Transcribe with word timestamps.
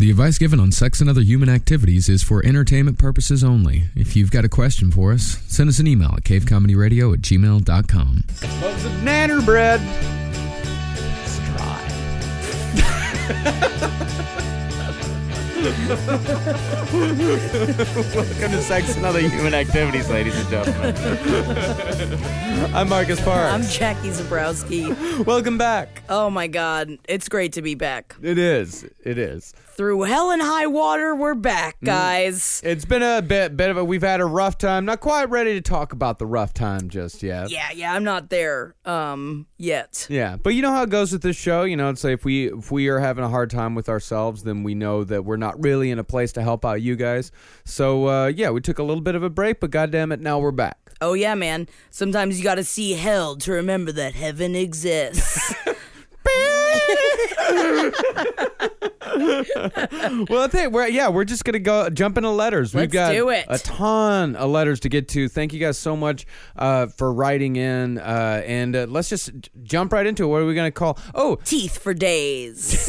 The 0.00 0.10
advice 0.10 0.38
given 0.38 0.60
on 0.60 0.72
sex 0.72 1.02
and 1.02 1.10
other 1.10 1.20
human 1.20 1.50
activities 1.50 2.08
is 2.08 2.22
for 2.22 2.42
entertainment 2.42 2.98
purposes 2.98 3.44
only. 3.44 3.84
If 3.94 4.16
you've 4.16 4.30
got 4.30 4.46
a 4.46 4.48
question 4.48 4.90
for 4.90 5.12
us, 5.12 5.36
send 5.46 5.68
us 5.68 5.78
an 5.78 5.86
email 5.86 6.14
at 6.16 6.24
cavecomedyradio 6.24 7.12
at 7.12 7.20
gmail.com. 7.20 8.24
Loves 8.62 8.84
of 8.86 8.92
nanner 9.02 9.44
bread. 9.44 9.82
Welcome 15.60 15.76
to 18.52 18.62
Sex 18.62 18.96
and 18.96 19.04
Other 19.04 19.20
Human 19.20 19.52
Activities, 19.52 20.08
ladies 20.08 20.34
and 20.34 20.48
gentlemen. 20.48 20.96
I'm 22.74 22.88
Marcus 22.88 23.20
Parks. 23.20 23.52
I'm 23.52 23.62
Jackie 23.64 24.08
Zebrowski. 24.08 25.26
Welcome 25.26 25.58
back. 25.58 26.02
Oh 26.08 26.30
my 26.30 26.46
god, 26.46 26.96
it's 27.06 27.28
great 27.28 27.52
to 27.52 27.60
be 27.60 27.74
back. 27.74 28.16
It 28.22 28.38
is. 28.38 28.84
It 29.04 29.18
is. 29.18 29.52
Through 29.80 30.02
hell 30.02 30.30
and 30.30 30.42
high 30.42 30.66
water, 30.66 31.14
we're 31.14 31.32
back, 31.34 31.80
Mm. 31.80 31.86
guys. 31.86 32.60
It's 32.62 32.84
been 32.84 33.02
a 33.02 33.22
bit, 33.22 33.56
bit 33.56 33.70
of 33.70 33.78
a. 33.78 33.82
We've 33.82 34.02
had 34.02 34.20
a 34.20 34.26
rough 34.26 34.58
time. 34.58 34.84
Not 34.84 35.00
quite 35.00 35.30
ready 35.30 35.54
to 35.54 35.62
talk 35.62 35.94
about 35.94 36.18
the 36.18 36.26
rough 36.26 36.52
time 36.52 36.90
just 36.90 37.22
yet. 37.22 37.50
Yeah, 37.50 37.70
yeah, 37.74 37.94
I'm 37.94 38.04
not 38.04 38.28
there 38.28 38.74
um 38.84 39.46
yet. 39.56 40.06
Yeah, 40.10 40.36
but 40.36 40.50
you 40.54 40.60
know 40.60 40.70
how 40.70 40.82
it 40.82 40.90
goes 40.90 41.12
with 41.12 41.22
this 41.22 41.36
show. 41.38 41.62
You 41.62 41.78
know, 41.78 41.88
it's 41.88 42.04
like 42.04 42.12
if 42.12 42.26
we 42.26 42.52
if 42.52 42.70
we 42.70 42.88
are 42.88 42.98
having 42.98 43.24
a 43.24 43.30
hard 43.30 43.48
time 43.48 43.74
with 43.74 43.88
ourselves, 43.88 44.42
then 44.42 44.64
we 44.64 44.74
know 44.74 45.02
that 45.02 45.24
we're 45.24 45.38
not 45.38 45.58
really 45.64 45.90
in 45.90 45.98
a 45.98 46.04
place 46.04 46.30
to 46.32 46.42
help 46.42 46.66
out 46.66 46.82
you 46.82 46.94
guys. 46.94 47.32
So 47.64 48.06
uh, 48.06 48.26
yeah, 48.26 48.50
we 48.50 48.60
took 48.60 48.78
a 48.80 48.82
little 48.82 49.00
bit 49.00 49.14
of 49.14 49.22
a 49.22 49.30
break, 49.30 49.60
but 49.60 49.70
goddamn 49.70 50.12
it, 50.12 50.20
now 50.20 50.38
we're 50.40 50.50
back. 50.50 50.76
Oh 51.00 51.14
yeah, 51.14 51.34
man. 51.34 51.66
Sometimes 51.88 52.36
you 52.36 52.44
got 52.44 52.56
to 52.56 52.64
see 52.64 52.92
hell 52.92 53.34
to 53.36 53.50
remember 53.52 53.92
that 53.92 54.12
heaven 54.14 54.54
exists. 54.54 55.54
Well, 59.10 60.42
I 60.42 60.48
think 60.48 60.72
we're 60.72 60.86
yeah, 60.88 61.08
we're 61.08 61.24
just 61.24 61.44
gonna 61.44 61.58
go 61.58 61.90
jump 61.90 62.16
into 62.16 62.30
letters. 62.30 62.72
We've 62.74 62.82
Let's 62.82 62.92
got 62.92 63.12
do 63.12 63.28
it. 63.30 63.44
a 63.48 63.58
ton 63.58 64.36
of 64.36 64.50
letters 64.50 64.80
to 64.80 64.88
get 64.88 65.08
to. 65.08 65.28
Thank 65.28 65.52
you 65.52 65.58
guys 65.60 65.76
so 65.78 65.96
much 65.96 66.26
uh, 66.56 66.86
for 66.86 67.12
writing 67.12 67.56
in, 67.56 67.98
uh, 67.98 68.42
and 68.46 68.74
uh, 68.76 68.86
let's 68.88 69.08
just 69.08 69.26
j- 69.38 69.50
jump 69.64 69.92
right 69.92 70.06
into 70.06 70.24
it. 70.24 70.26
What 70.28 70.42
are 70.42 70.46
we 70.46 70.54
gonna 70.54 70.70
call? 70.70 70.98
Oh, 71.14 71.36
Teeth 71.44 71.78
for 71.78 71.92
days. 71.92 72.88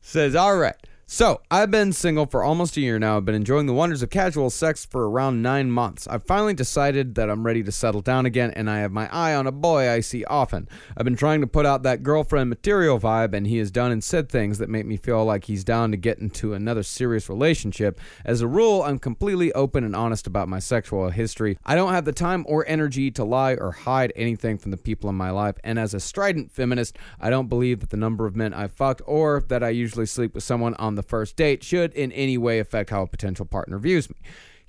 says, 0.00 0.34
all 0.34 0.56
right. 0.56 0.74
So, 1.14 1.42
I've 1.50 1.70
been 1.70 1.92
single 1.92 2.24
for 2.24 2.42
almost 2.42 2.78
a 2.78 2.80
year 2.80 2.98
now. 2.98 3.18
I've 3.18 3.26
been 3.26 3.34
enjoying 3.34 3.66
the 3.66 3.74
wonders 3.74 4.02
of 4.02 4.08
casual 4.08 4.48
sex 4.48 4.86
for 4.86 5.10
around 5.10 5.42
nine 5.42 5.70
months. 5.70 6.08
I've 6.08 6.24
finally 6.24 6.54
decided 6.54 7.16
that 7.16 7.28
I'm 7.28 7.44
ready 7.44 7.62
to 7.64 7.70
settle 7.70 8.00
down 8.00 8.24
again, 8.24 8.50
and 8.52 8.70
I 8.70 8.78
have 8.78 8.92
my 8.92 9.12
eye 9.12 9.34
on 9.34 9.46
a 9.46 9.52
boy 9.52 9.90
I 9.90 10.00
see 10.00 10.24
often. 10.24 10.70
I've 10.96 11.04
been 11.04 11.14
trying 11.14 11.42
to 11.42 11.46
put 11.46 11.66
out 11.66 11.82
that 11.82 12.02
girlfriend 12.02 12.48
material 12.48 12.98
vibe, 12.98 13.34
and 13.34 13.46
he 13.46 13.58
has 13.58 13.70
done 13.70 13.92
and 13.92 14.02
said 14.02 14.30
things 14.30 14.56
that 14.56 14.70
make 14.70 14.86
me 14.86 14.96
feel 14.96 15.22
like 15.22 15.44
he's 15.44 15.64
down 15.64 15.90
to 15.90 15.98
get 15.98 16.16
into 16.16 16.54
another 16.54 16.82
serious 16.82 17.28
relationship. 17.28 18.00
As 18.24 18.40
a 18.40 18.48
rule, 18.48 18.82
I'm 18.82 18.98
completely 18.98 19.52
open 19.52 19.84
and 19.84 19.94
honest 19.94 20.26
about 20.26 20.48
my 20.48 20.60
sexual 20.60 21.10
history. 21.10 21.58
I 21.66 21.74
don't 21.74 21.92
have 21.92 22.06
the 22.06 22.12
time 22.12 22.46
or 22.48 22.66
energy 22.66 23.10
to 23.10 23.22
lie 23.22 23.52
or 23.52 23.72
hide 23.72 24.14
anything 24.16 24.56
from 24.56 24.70
the 24.70 24.78
people 24.78 25.10
in 25.10 25.16
my 25.16 25.28
life, 25.28 25.56
and 25.62 25.78
as 25.78 25.92
a 25.92 26.00
strident 26.00 26.52
feminist, 26.52 26.96
I 27.20 27.28
don't 27.28 27.50
believe 27.50 27.80
that 27.80 27.90
the 27.90 27.98
number 27.98 28.24
of 28.24 28.34
men 28.34 28.54
I've 28.54 28.72
fucked 28.72 29.02
or 29.04 29.44
that 29.48 29.62
I 29.62 29.68
usually 29.68 30.06
sleep 30.06 30.32
with 30.32 30.42
someone 30.42 30.72
on 30.76 30.94
the 30.94 31.01
first 31.02 31.36
date 31.36 31.62
should 31.62 31.92
in 31.94 32.12
any 32.12 32.38
way 32.38 32.58
affect 32.58 32.90
how 32.90 33.02
a 33.02 33.06
potential 33.06 33.44
partner 33.44 33.78
views 33.78 34.08
me. 34.08 34.16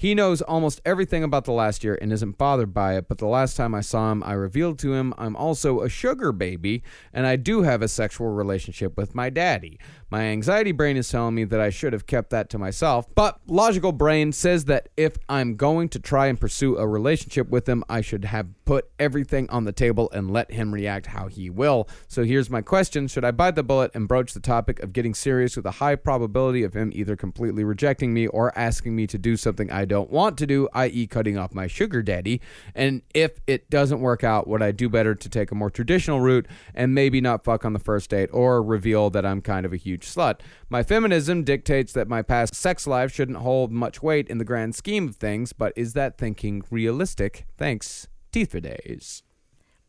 He 0.04 0.14
knows 0.16 0.42
almost 0.42 0.82
everything 0.84 1.24
about 1.24 1.46
the 1.46 1.54
last 1.54 1.82
year 1.82 1.98
and 2.02 2.12
isn't 2.12 2.38
bothered 2.38 2.74
by 2.74 2.98
it, 2.98 3.08
but 3.08 3.20
the 3.20 3.26
last 3.26 3.56
time 3.56 3.74
I 3.74 3.80
saw 3.80 4.12
him, 4.12 4.22
I 4.22 4.34
revealed 4.34 4.78
to 4.80 4.94
him 4.94 5.14
I'm 5.18 5.34
also 5.34 5.80
a 5.80 5.88
sugar 5.88 6.34
baby 6.34 6.84
and 7.14 7.26
I 7.26 7.38
do 7.38 7.62
have 7.62 7.82
a 7.82 7.88
sexual 7.88 8.28
relationship 8.28 8.98
with 8.98 9.16
my 9.16 9.30
daddy. 9.30 9.80
My 10.12 10.24
anxiety 10.24 10.74
brain 10.74 10.98
is 10.98 11.08
telling 11.08 11.36
me 11.36 11.46
that 11.46 11.62
I 11.62 11.70
should 11.70 11.94
have 11.94 12.06
kept 12.06 12.32
that 12.32 12.50
to 12.50 12.60
myself, 12.60 13.08
but 13.16 13.40
logical 13.48 13.94
brain 13.94 14.34
says 14.34 14.66
that 14.66 14.90
if 14.98 15.18
I'm 15.30 15.56
going 15.56 15.88
to 15.90 16.00
try 16.00 16.28
and 16.28 16.40
pursue 16.40 16.76
a 16.76 16.86
relationship 16.86 17.48
with 17.48 17.68
him, 17.68 17.86
I 17.88 18.02
should 18.02 18.26
have 18.26 18.48
put 18.66 18.92
everything 19.00 19.50
on 19.50 19.64
the 19.64 19.72
table 19.72 20.12
and 20.14 20.30
let 20.30 20.52
him 20.52 20.74
react 20.74 21.06
how 21.06 21.28
he 21.28 21.50
will. 21.50 21.88
So 22.10 22.26
here's 22.26 22.50
my 22.50 22.62
question 22.62 23.08
Should 23.08 23.24
I 23.24 23.32
bite 23.32 23.56
the 23.56 23.64
bullet 23.64 23.92
and 23.96 24.08
broach 24.08 24.34
the 24.34 24.42
topic 24.42 24.82
of 24.82 24.92
getting 24.92 25.14
serious 25.14 25.56
with 25.56 25.66
a 25.66 25.72
high 25.72 25.96
probability 25.96 26.64
of 26.64 26.74
him 26.74 26.92
either 26.94 27.16
completely 27.16 27.64
rejecting 27.64 28.14
me 28.14 28.28
or 28.28 28.56
asking 28.60 28.98
me 28.98 29.08
to 29.08 29.18
do 29.18 29.38
something 29.38 29.72
I 29.72 29.86
don't 29.86 29.93
want 30.02 30.38
to 30.40 30.48
do, 30.48 30.68
i.e., 30.74 31.08
cutting 31.08 31.38
off 31.38 31.54
my 31.54 31.68
sugar 31.68 32.02
daddy? 32.02 32.42
And 32.74 33.02
if 33.14 33.40
it 33.48 33.70
doesn't 33.70 34.02
work 34.02 34.24
out, 34.24 34.48
would 34.48 34.62
I 34.62 34.72
do 34.72 34.90
better 34.90 35.14
to 35.16 35.30
take 35.30 35.52
a 35.52 35.56
more 35.56 35.70
traditional 35.70 36.22
route 36.22 36.48
and 36.74 36.96
maybe 36.96 37.22
not 37.22 37.44
fuck 37.44 37.66
on 37.66 37.74
the 37.74 37.80
first 37.80 38.10
date 38.10 38.30
or 38.34 38.64
reveal 38.64 39.10
that 39.12 39.26
I'm 39.26 39.42
kind 39.42 39.66
of 39.66 39.74
a 39.74 39.78
huge 39.78 40.06
slut? 40.06 40.40
My 40.70 40.84
feminism 40.84 41.44
dictates 41.44 41.94
that 41.94 42.08
my 42.08 42.22
past 42.22 42.56
sex 42.56 42.88
life 42.88 43.14
shouldn't 43.14 43.38
hold 43.40 43.72
much 43.72 44.02
weight 44.02 44.28
in 44.28 44.38
the 44.38 44.46
grand 44.46 44.76
scheme 44.76 45.10
of 45.10 45.16
things, 45.16 45.54
but 45.54 45.74
is 45.76 45.94
that 45.94 46.18
thinking 46.18 46.64
realistic? 46.72 47.46
Thanks. 47.58 48.08
Teeth 48.32 48.52
for 48.52 48.60
days. 48.60 49.22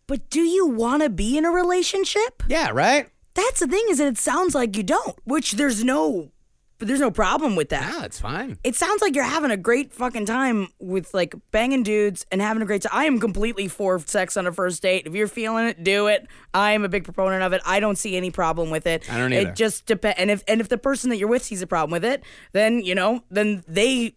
but 0.07 0.29
do 0.29 0.41
you 0.43 0.67
want 0.67 1.03
to 1.03 1.09
be 1.09 1.39
in 1.39 1.47
a 1.47 1.51
relationship? 1.51 2.43
Yeah, 2.49 2.71
right? 2.71 3.09
That's 3.35 3.61
the 3.61 3.67
thing 3.67 3.85
is 3.89 3.99
that 3.99 4.07
it 4.07 4.19
sounds 4.19 4.55
like 4.55 4.77
you 4.77 4.83
don't, 4.83 5.17
which 5.25 5.53
there's 5.53 5.83
no 5.83 6.31
but 6.79 6.89
there's 6.89 7.01
no 7.01 7.11
problem 7.11 7.57
with 7.57 7.69
that. 7.71 7.83
Yeah, 7.83 8.05
it's 8.05 8.21
fine. 8.21 8.59
it 8.65 8.75
sounds 8.75 9.01
like 9.01 9.15
you're 9.15 9.25
having 9.25 9.51
a 9.51 9.57
great 9.57 9.93
fucking 9.93 10.27
time 10.27 10.69
with 10.79 11.15
like 11.15 11.35
banging 11.51 11.83
dudes 11.83 12.27
and 12.31 12.41
having 12.41 12.63
a 12.63 12.67
great 12.67 12.83
time. 12.83 12.93
I 12.93 13.05
am 13.05 13.21
completely 13.21 13.69
for 13.69 13.99
sex 14.01 14.37
on 14.37 14.47
a 14.47 14.53
first 14.53 14.83
date. 14.83 15.07
If 15.07 15.15
you're 15.15 15.29
feeling 15.29 15.67
it, 15.67 15.85
do 15.85 16.09
it. 16.09 16.27
I 16.53 16.73
am 16.73 16.85
a 16.85 16.89
big 16.89 17.05
proponent 17.05 17.43
of 17.43 17.53
it. 17.53 17.63
I 17.65 17.81
don't 17.81 17.97
see 17.97 18.17
any 18.17 18.31
problem 18.31 18.71
with 18.71 18.87
it. 18.87 19.11
I 19.11 19.19
don't 19.19 19.33
either. 19.33 19.51
It 19.51 19.57
just 19.57 19.87
depends. 19.87 20.19
And 20.19 20.31
if 20.31 20.43
and 20.49 20.61
if 20.61 20.69
the 20.69 20.79
person 20.79 21.11
that 21.11 21.17
you're 21.17 21.29
with 21.29 21.45
sees 21.45 21.63
a 21.63 21.67
problem 21.67 21.93
with 21.93 22.05
it, 22.05 22.25
then 22.53 22.83
you 22.83 22.95
know, 22.95 23.23
then 23.31 23.63
they 23.69 24.17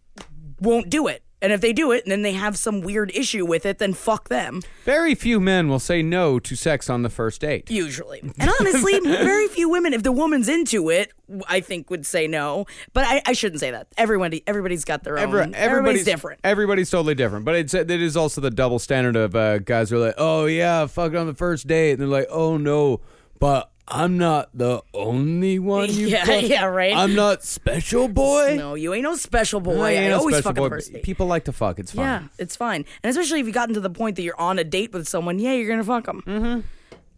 won't 0.59 0.89
do 0.89 1.07
it. 1.07 1.24
And 1.41 1.53
if 1.53 1.61
they 1.61 1.71
do 1.71 1.91
it, 1.91 2.03
and 2.03 2.11
then 2.11 2.23
they 2.23 2.31
have 2.33 2.57
some 2.57 2.81
weird 2.81 3.11
issue 3.15 3.45
with 3.45 3.65
it, 3.65 3.77
then 3.77 3.93
fuck 3.93 4.27
them. 4.29 4.61
Very 4.85 5.13
few 5.13 5.39
men 5.39 5.69
will 5.69 5.79
say 5.79 6.01
no 6.01 6.39
to 6.39 6.55
sex 6.55 6.89
on 6.89 7.03
the 7.03 7.09
first 7.09 7.41
date. 7.41 7.69
Usually. 7.69 8.21
And 8.39 8.49
honestly, 8.59 8.99
very 9.03 9.47
few 9.47 9.69
women, 9.69 9.93
if 9.93 10.01
the 10.01 10.11
woman's 10.11 10.49
into 10.49 10.89
it, 10.89 11.11
I 11.47 11.59
think 11.59 11.91
would 11.91 12.07
say 12.07 12.27
no. 12.27 12.65
But 12.93 13.05
I, 13.05 13.21
I 13.27 13.33
shouldn't 13.33 13.59
say 13.59 13.69
that. 13.69 13.87
Everybody, 13.97 14.41
everybody's 14.47 14.83
got 14.83 15.03
their 15.03 15.19
own. 15.19 15.23
Every- 15.23 15.53
everybody's 15.55 16.05
different. 16.05 16.39
Everybody's 16.43 16.89
totally 16.89 17.13
different, 17.13 17.45
but 17.45 17.53
it's 17.55 17.73
it 17.75 17.91
is 17.91 18.17
also 18.17 18.41
the 18.41 18.49
double 18.51 18.79
standard 18.79 19.15
of 19.15 19.35
uh, 19.35 19.59
guys 19.59 19.89
who 19.91 19.97
are 19.97 20.05
like, 20.07 20.15
"Oh 20.17 20.45
yeah, 20.45 20.87
fuck 20.87 21.11
it 21.13 21.17
on 21.17 21.27
the 21.27 21.35
first 21.35 21.67
date," 21.67 21.91
and 21.91 21.99
they're 22.01 22.07
like, 22.07 22.27
"Oh 22.31 22.57
no, 22.57 23.01
but 23.39 23.69
I'm 23.89 24.17
not 24.17 24.49
the 24.53 24.81
only 24.93 25.59
one 25.59 25.89
you 25.89 26.07
Yeah, 26.07 26.25
fuck. 26.25 26.43
yeah, 26.43 26.65
right. 26.65 26.93
I'm 26.95 27.15
not 27.15 27.43
special 27.43 28.07
boy. 28.07 28.55
No, 28.57 28.75
you 28.75 28.93
ain't 28.93 29.03
no 29.03 29.15
special 29.15 29.59
boy. 29.61 29.81
I 29.81 29.91
ain't 29.91 30.13
a 30.13 30.17
always 30.17 30.35
special 30.35 30.49
fuck 30.49 30.55
boy. 30.57 30.63
the 30.65 30.69
first 30.69 30.93
date. 30.93 31.03
People 31.03 31.27
like 31.27 31.45
to 31.45 31.53
fuck. 31.53 31.79
It's 31.79 31.91
fine. 31.93 32.05
Yeah, 32.05 32.27
it's 32.37 32.55
fine. 32.55 32.83
And 33.03 33.09
especially 33.09 33.39
if 33.39 33.45
you've 33.45 33.53
gotten 33.55 33.73
to 33.75 33.79
the 33.81 33.89
point 33.89 34.17
that 34.17 34.23
you're 34.23 34.39
on 34.39 34.59
a 34.59 34.63
date 34.65 34.91
with 34.91 35.07
someone, 35.07 35.39
yeah, 35.39 35.53
you're 35.53 35.69
gonna 35.69 35.83
fuck 35.83 36.05
them. 36.05 36.21
Mm-hmm. 36.27 36.59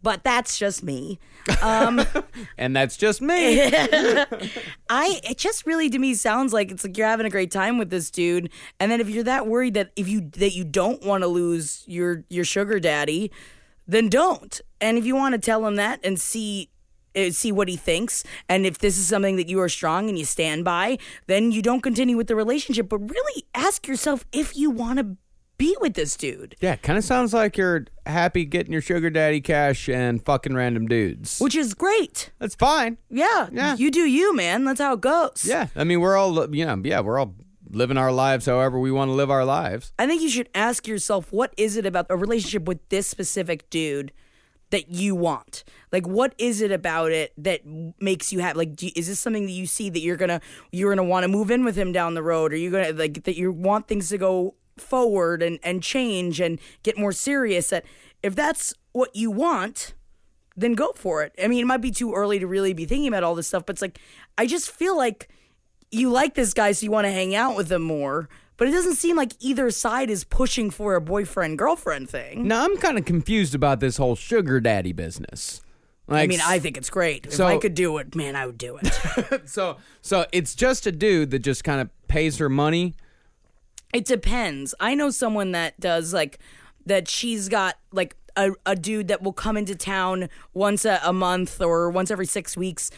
But 0.02 0.24
that's 0.24 0.58
just 0.58 0.82
me. 0.82 1.18
And 2.58 2.76
that's 2.76 2.96
just 2.96 3.20
me. 3.20 3.60
I 4.88 5.20
it 5.24 5.38
just 5.38 5.66
really 5.66 5.88
to 5.90 5.98
me 5.98 6.14
sounds 6.14 6.52
like 6.52 6.70
it's 6.70 6.84
like 6.84 6.96
you're 6.96 7.06
having 7.06 7.26
a 7.26 7.30
great 7.30 7.50
time 7.50 7.78
with 7.78 7.90
this 7.90 8.10
dude, 8.10 8.50
and 8.78 8.90
then 8.92 9.00
if 9.00 9.08
you're 9.08 9.24
that 9.24 9.46
worried 9.46 9.74
that 9.74 9.90
if 9.96 10.08
you 10.08 10.20
that 10.36 10.54
you 10.54 10.64
don't 10.64 11.02
want 11.04 11.22
to 11.22 11.26
lose 11.28 11.82
your 11.86 12.24
your 12.28 12.44
sugar 12.44 12.78
daddy, 12.80 13.30
then 13.90 14.08
don't. 14.08 14.60
And 14.80 14.96
if 14.96 15.04
you 15.04 15.14
want 15.16 15.34
to 15.34 15.40
tell 15.40 15.66
him 15.66 15.76
that 15.76 16.00
and 16.04 16.20
see 16.20 16.70
uh, 17.16 17.30
see 17.30 17.50
what 17.50 17.68
he 17.68 17.76
thinks, 17.76 18.22
and 18.48 18.64
if 18.64 18.78
this 18.78 18.96
is 18.96 19.06
something 19.08 19.36
that 19.36 19.48
you 19.48 19.60
are 19.60 19.68
strong 19.68 20.08
and 20.08 20.16
you 20.16 20.24
stand 20.24 20.64
by, 20.64 20.96
then 21.26 21.50
you 21.50 21.60
don't 21.60 21.80
continue 21.80 22.16
with 22.16 22.28
the 22.28 22.36
relationship. 22.36 22.88
But 22.88 22.98
really 23.10 23.44
ask 23.54 23.88
yourself 23.88 24.24
if 24.32 24.56
you 24.56 24.70
want 24.70 24.98
to 25.00 25.16
be 25.58 25.76
with 25.80 25.92
this 25.92 26.16
dude. 26.16 26.56
yeah, 26.60 26.76
kind 26.76 26.96
of 26.96 27.04
sounds 27.04 27.34
like 27.34 27.58
you're 27.58 27.84
happy 28.06 28.46
getting 28.46 28.72
your 28.72 28.80
sugar 28.80 29.10
daddy 29.10 29.42
cash 29.42 29.88
and 29.90 30.24
fucking 30.24 30.54
random 30.54 30.86
dudes. 30.86 31.38
Which 31.38 31.54
is 31.54 31.74
great. 31.74 32.30
That's 32.38 32.54
fine. 32.54 32.96
Yeah, 33.10 33.48
Yeah. 33.52 33.76
You 33.76 33.90
do 33.90 34.00
you, 34.08 34.34
man. 34.34 34.64
That's 34.64 34.80
how 34.80 34.94
it 34.94 35.02
goes. 35.02 35.44
Yeah, 35.44 35.66
I 35.76 35.84
mean, 35.84 36.00
we're 36.00 36.16
all 36.16 36.54
you 36.54 36.64
know, 36.64 36.80
yeah, 36.82 37.00
we're 37.00 37.18
all 37.18 37.34
living 37.70 37.96
our 37.96 38.12
lives 38.12 38.46
however 38.46 38.78
we 38.78 38.90
want 38.90 39.08
to 39.08 39.12
live 39.12 39.30
our 39.30 39.44
lives. 39.44 39.92
I 39.98 40.06
think 40.06 40.22
you 40.22 40.28
should 40.28 40.48
ask 40.54 40.86
yourself 40.86 41.32
what 41.32 41.54
is 41.56 41.76
it 41.76 41.86
about 41.86 42.06
a 42.10 42.16
relationship 42.16 42.66
with 42.66 42.86
this 42.88 43.06
specific 43.06 43.68
dude 43.70 44.12
that 44.70 44.90
you 44.90 45.14
want? 45.14 45.64
Like 45.92 46.06
what 46.06 46.34
is 46.38 46.60
it 46.60 46.72
about 46.72 47.12
it 47.12 47.32
that 47.36 47.62
makes 48.00 48.32
you 48.32 48.40
have 48.40 48.56
like 48.56 48.76
do 48.76 48.90
is 48.94 49.08
this 49.08 49.20
something 49.20 49.46
that 49.46 49.52
you 49.52 49.66
see 49.66 49.90
that 49.90 50.00
you're 50.00 50.16
to 50.16 50.40
you're 50.72 50.94
to 50.94 51.02
want 51.02 51.24
to 51.24 51.28
move 51.28 51.50
in 51.50 51.64
with 51.64 51.76
him 51.76 51.92
down 51.92 52.14
the 52.14 52.22
road 52.22 52.52
or 52.52 52.56
you 52.56 52.70
to 52.70 52.92
like 52.92 53.24
that 53.24 53.36
you 53.36 53.52
want 53.52 53.88
things 53.88 54.08
to 54.08 54.18
go 54.18 54.54
forward 54.76 55.42
and 55.42 55.58
and 55.62 55.82
change 55.82 56.40
and 56.40 56.58
get 56.82 56.96
more 56.96 57.12
serious 57.12 57.70
that 57.70 57.84
if 58.22 58.34
that's 58.34 58.72
what 58.92 59.14
you 59.14 59.30
want 59.30 59.94
then 60.56 60.74
go 60.74 60.92
for 60.94 61.22
it. 61.22 61.32
I 61.42 61.48
mean, 61.48 61.60
it 61.62 61.66
might 61.66 61.80
be 61.80 61.90
too 61.90 62.12
early 62.12 62.38
to 62.38 62.46
really 62.46 62.72
be 62.72 62.84
thinking 62.84 63.08
about 63.08 63.22
all 63.22 63.34
this 63.34 63.46
stuff, 63.48 63.64
but 63.66 63.74
it's 63.74 63.82
like 63.82 63.98
I 64.36 64.46
just 64.46 64.70
feel 64.70 64.96
like 64.96 65.28
you 65.90 66.10
like 66.10 66.34
this 66.34 66.54
guy 66.54 66.72
so 66.72 66.84
you 66.84 66.90
want 66.90 67.06
to 67.06 67.10
hang 67.12 67.34
out 67.34 67.56
with 67.56 67.70
him 67.70 67.82
more, 67.82 68.28
but 68.56 68.68
it 68.68 68.72
doesn't 68.72 68.96
seem 68.96 69.16
like 69.16 69.32
either 69.40 69.70
side 69.70 70.10
is 70.10 70.24
pushing 70.24 70.70
for 70.70 70.94
a 70.94 71.00
boyfriend 71.00 71.58
girlfriend 71.58 72.08
thing. 72.10 72.46
Now 72.46 72.64
I'm 72.64 72.76
kind 72.76 72.98
of 72.98 73.04
confused 73.04 73.54
about 73.54 73.80
this 73.80 73.96
whole 73.96 74.16
sugar 74.16 74.60
daddy 74.60 74.92
business. 74.92 75.60
Like, 76.06 76.24
I 76.24 76.26
mean, 76.26 76.40
I 76.44 76.58
think 76.58 76.76
it's 76.76 76.90
great. 76.90 77.26
If 77.26 77.34
So- 77.34 77.46
I 77.46 77.56
could 77.58 77.74
do 77.74 77.98
it, 77.98 78.14
man, 78.16 78.34
I 78.36 78.46
would 78.46 78.58
do 78.58 78.78
it. 78.82 79.42
so 79.48 79.76
so 80.02 80.26
it's 80.32 80.54
just 80.54 80.86
a 80.86 80.92
dude 80.92 81.30
that 81.30 81.40
just 81.40 81.62
kind 81.64 81.80
of 81.80 81.88
pays 82.08 82.38
her 82.38 82.48
money. 82.48 82.94
It 83.92 84.04
depends. 84.04 84.74
I 84.78 84.94
know 84.94 85.10
someone 85.10 85.52
that 85.52 85.78
does 85.80 86.12
like 86.14 86.38
that. 86.86 87.08
She's 87.08 87.48
got 87.48 87.76
like 87.92 88.16
a, 88.36 88.52
a 88.66 88.76
dude 88.76 89.08
that 89.08 89.22
will 89.22 89.32
come 89.32 89.56
into 89.56 89.74
town 89.74 90.28
once 90.54 90.84
a, 90.84 91.00
a 91.02 91.12
month 91.12 91.60
or 91.60 91.90
once 91.90 92.10
every 92.10 92.26
six 92.26 92.56
weeks. 92.56 92.90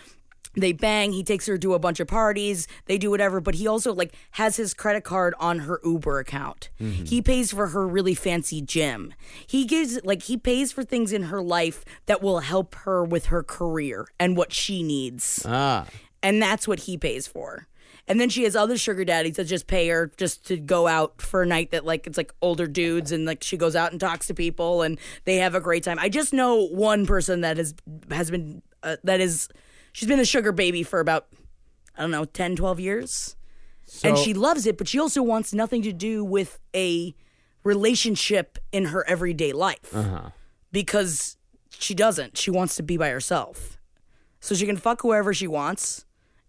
They 0.55 0.73
bang. 0.73 1.13
He 1.13 1.23
takes 1.23 1.47
her 1.47 1.57
to 1.59 1.75
a 1.75 1.79
bunch 1.79 1.99
of 2.01 2.09
parties. 2.09 2.69
They 2.87 2.99
do 2.99 3.11
whatever, 3.11 3.41
but 3.41 3.55
he 3.55 3.67
also 3.67 3.95
like 3.95 4.15
has 4.33 4.57
his 4.57 4.75
credit 4.75 5.03
card 5.05 5.35
on 5.41 5.61
her 5.61 5.81
Uber 5.85 6.19
account. 6.19 6.71
He 6.79 7.23
pays 7.23 7.53
for 7.53 7.69
her 7.69 7.87
really 7.87 8.15
fancy 8.15 8.61
gym. 8.61 9.15
He 9.47 9.65
gives 9.65 10.03
like 10.05 10.23
he 10.25 10.37
pays 10.37 10.73
for 10.73 10.83
things 10.83 11.13
in 11.13 11.25
her 11.25 11.43
life 11.43 11.85
that 12.07 12.21
will 12.23 12.41
help 12.41 12.75
her 12.77 13.05
with 13.05 13.27
her 13.27 13.43
career 13.43 14.07
and 14.21 14.37
what 14.37 14.53
she 14.53 14.83
needs 14.83 15.45
Ah, 15.47 15.87
and 16.23 16.43
that's 16.43 16.69
what 16.69 16.81
he 16.81 16.99
pays 16.99 17.27
for. 17.27 17.67
And 18.09 18.21
then 18.21 18.29
she 18.29 18.43
has 18.43 18.57
other 18.57 18.77
sugar 18.77 19.05
daddies 19.05 19.37
that 19.37 19.45
just 19.45 19.69
pay 19.69 19.89
her 19.89 20.11
just 20.17 20.45
to 20.49 20.57
go 20.57 20.89
out 20.89 21.23
for 21.23 21.43
a 21.43 21.47
night 21.47 21.71
that 21.71 21.85
like 21.85 22.07
it's 22.07 22.17
like 22.19 22.35
older 22.43 22.67
dudes 22.67 23.13
and 23.13 23.25
like 23.25 23.43
she 23.43 23.57
goes 23.57 23.77
out 23.77 23.93
and 23.93 24.01
talks 24.01 24.27
to 24.27 24.35
people 24.35 24.83
and 24.83 24.99
they 25.25 25.37
have 25.37 25.55
a 25.55 25.61
great 25.61 25.85
time. 25.85 25.99
I 26.01 26.09
just 26.09 26.33
know 26.33 26.67
one 26.67 27.07
person 27.07 27.43
that 27.43 27.57
has 27.59 27.75
has 28.11 28.31
been 28.31 28.61
uh, 28.83 28.97
that 29.05 29.21
is 29.21 29.49
she's 29.93 30.09
been 30.09 30.21
a 30.21 30.25
sugar 30.25 30.53
baby 30.53 30.83
for 30.83 31.01
about 31.01 31.27
I 31.97 32.03
don't 32.03 32.11
know 32.11 32.25
10 32.25 32.57
12 32.57 32.81
years. 32.81 33.37
and 34.03 34.17
she 34.17 34.33
loves 34.35 34.67
it, 34.67 34.79
but 34.79 34.89
she 34.89 34.99
also 34.99 35.23
wants 35.23 35.53
nothing 35.53 35.83
to 35.83 35.93
do 35.93 36.25
with 36.25 36.59
a 36.75 37.15
relationship 37.65 38.59
in 38.73 38.87
her 38.87 39.07
everyday 39.09 39.53
life. 39.53 39.95
Uh-huh. 39.95 40.31
Because 40.73 41.37
she 41.71 41.95
doesn't. 41.95 42.39
She 42.39 42.51
wants 42.51 42.77
to 42.77 42.83
be 42.83 42.97
by 42.97 43.11
herself 43.11 43.79
so 44.43 44.55
she 44.55 44.67
can 44.67 44.77
fuck 44.77 45.01
whoever 45.03 45.33
she 45.33 45.47
wants 45.47 46.05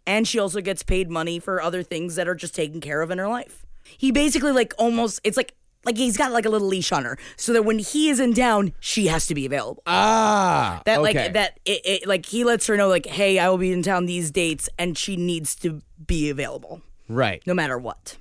and 0.05 0.27
she 0.27 0.37
also 0.39 0.59
gets 0.59 0.83
paid 0.83 1.09
money 1.09 1.39
for 1.39 1.61
other 1.61 1.83
things 1.83 2.15
that 2.15 2.27
are 2.27 2.35
just 2.35 2.53
taken 2.55 2.81
care 2.81 3.01
of 3.01 3.11
in 3.11 3.19
her 3.19 3.27
life 3.27 3.65
he 3.97 4.11
basically 4.11 4.51
like 4.51 4.73
almost 4.77 5.21
it's 5.23 5.37
like 5.37 5.53
like 5.85 5.97
he's 5.97 6.17
got 6.17 6.31
like 6.31 6.45
a 6.45 6.49
little 6.49 6.67
leash 6.67 6.91
on 6.91 7.05
her 7.05 7.17
so 7.35 7.53
that 7.53 7.63
when 7.63 7.79
he 7.79 8.09
is 8.09 8.19
in 8.19 8.33
town 8.33 8.73
she 8.79 9.07
has 9.07 9.27
to 9.27 9.35
be 9.35 9.45
available 9.45 9.83
ah, 9.85 10.81
that 10.85 10.99
okay. 10.99 11.23
like 11.23 11.33
that 11.33 11.59
it, 11.65 11.81
it 11.85 12.07
like 12.07 12.25
he 12.25 12.43
lets 12.43 12.67
her 12.67 12.77
know 12.77 12.87
like 12.87 13.05
hey 13.05 13.39
i 13.39 13.49
will 13.49 13.57
be 13.57 13.71
in 13.71 13.83
town 13.83 14.05
these 14.05 14.31
dates 14.31 14.69
and 14.77 14.97
she 14.97 15.15
needs 15.15 15.55
to 15.55 15.81
be 16.05 16.29
available 16.29 16.81
right. 17.07 17.41
no 17.45 17.53
matter 17.53 17.77
what 17.77 18.17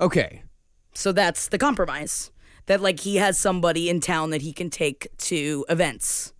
Okay, 0.00 0.42
so 0.92 1.12
that's 1.12 1.46
the 1.48 1.58
compromise 1.58 2.32
that 2.66 2.80
like 2.80 3.00
he 3.00 3.16
has 3.16 3.38
somebody 3.38 3.88
in 3.88 4.00
town 4.00 4.30
that 4.30 4.42
he 4.42 4.52
can 4.52 4.68
take 4.68 5.06
to 5.18 5.64
events 5.68 6.32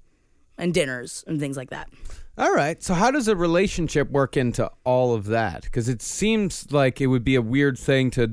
and 0.59 0.75
dinners 0.75 1.23
and 1.27 1.39
things 1.39 1.57
like 1.57 1.71
that 1.71 1.89
all 2.37 2.53
right. 2.53 2.83
So 2.83 2.95
how 2.95 3.13
does 3.13 3.29
a 3.29 3.37
relationship 3.37 4.11
work 4.11 4.37
into 4.37 4.69
all 4.83 5.15
of 5.15 5.27
that? 5.27 5.63
Because 5.63 5.89
it 5.89 6.03
seems 6.03 6.73
like 6.73 7.01
it 7.01 7.07
would 7.07 7.23
be 7.23 7.37
a 7.37 7.43
weird 7.43 7.79
thing 7.79 8.11
to 8.11 8.33